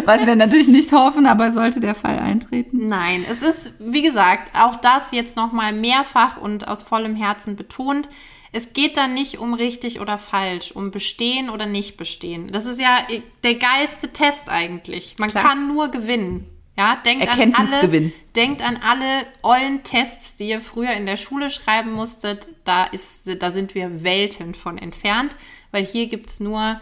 Was 0.05 0.25
wir 0.25 0.35
natürlich 0.35 0.67
nicht 0.67 0.91
hoffen, 0.91 1.25
aber 1.25 1.51
sollte 1.51 1.79
der 1.79 1.95
Fall 1.95 2.19
eintreten. 2.19 2.87
Nein, 2.89 3.25
es 3.29 3.41
ist, 3.41 3.73
wie 3.79 4.01
gesagt, 4.01 4.51
auch 4.55 4.75
das 4.77 5.11
jetzt 5.11 5.35
nochmal 5.35 5.71
mehrfach 5.73 6.37
und 6.37 6.67
aus 6.67 6.83
vollem 6.83 7.15
Herzen 7.15 7.55
betont. 7.55 8.09
Es 8.51 8.73
geht 8.73 8.97
da 8.97 9.07
nicht 9.07 9.39
um 9.39 9.53
richtig 9.53 9.99
oder 9.99 10.17
falsch, 10.17 10.71
um 10.73 10.91
bestehen 10.91 11.49
oder 11.49 11.65
nicht 11.65 11.97
bestehen. 11.97 12.51
Das 12.51 12.65
ist 12.65 12.79
ja 12.79 12.97
der 13.43 13.55
geilste 13.55 14.11
Test 14.13 14.49
eigentlich. 14.49 15.15
Man 15.17 15.29
Klar. 15.29 15.43
kann 15.43 15.67
nur 15.67 15.89
gewinnen. 15.89 16.47
Ja, 16.75 16.97
denkt 17.05 17.27
an 17.27 17.53
alle, 17.53 18.11
denkt 18.35 18.61
an 18.63 18.77
alle 18.77 19.25
ollen 19.43 19.83
Tests, 19.83 20.35
die 20.35 20.49
ihr 20.49 20.59
früher 20.59 20.93
in 20.93 21.05
der 21.05 21.17
Schule 21.17 21.51
schreiben 21.51 21.91
musstet. 21.91 22.47
Da, 22.63 22.85
ist, 22.85 23.29
da 23.41 23.51
sind 23.51 23.75
wir 23.75 24.03
Welten 24.03 24.55
von 24.55 24.79
entfernt, 24.79 25.35
weil 25.71 25.85
hier 25.85 26.07
gibt 26.07 26.31
es 26.31 26.39
nur 26.39 26.81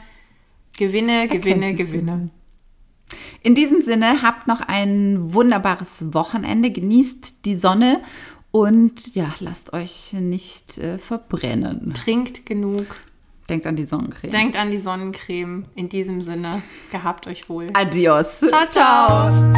Gewinne, 0.77 1.27
Gewinne. 1.27 1.73
Gewinne. 1.73 2.29
In 3.41 3.55
diesem 3.55 3.81
Sinne, 3.81 4.21
habt 4.21 4.47
noch 4.47 4.61
ein 4.61 5.33
wunderbares 5.33 6.13
Wochenende, 6.13 6.71
genießt 6.71 7.43
die 7.43 7.55
Sonne 7.55 8.01
und 8.51 9.13
ja, 9.15 9.33
lasst 9.39 9.73
euch 9.73 10.13
nicht 10.13 10.77
äh, 10.77 10.99
verbrennen. 10.99 11.93
Trinkt 11.93 12.45
genug. 12.45 12.85
Denkt 13.51 13.67
an 13.67 13.75
die 13.75 13.85
Sonnencreme. 13.85 14.31
Denkt 14.31 14.55
an 14.55 14.71
die 14.71 14.77
Sonnencreme. 14.77 15.65
In 15.75 15.89
diesem 15.89 16.21
Sinne, 16.21 16.61
gehabt 16.89 17.27
euch 17.27 17.49
wohl. 17.49 17.69
Adios. 17.73 18.39
Ciao, 18.39 18.65
ciao. 18.69 19.51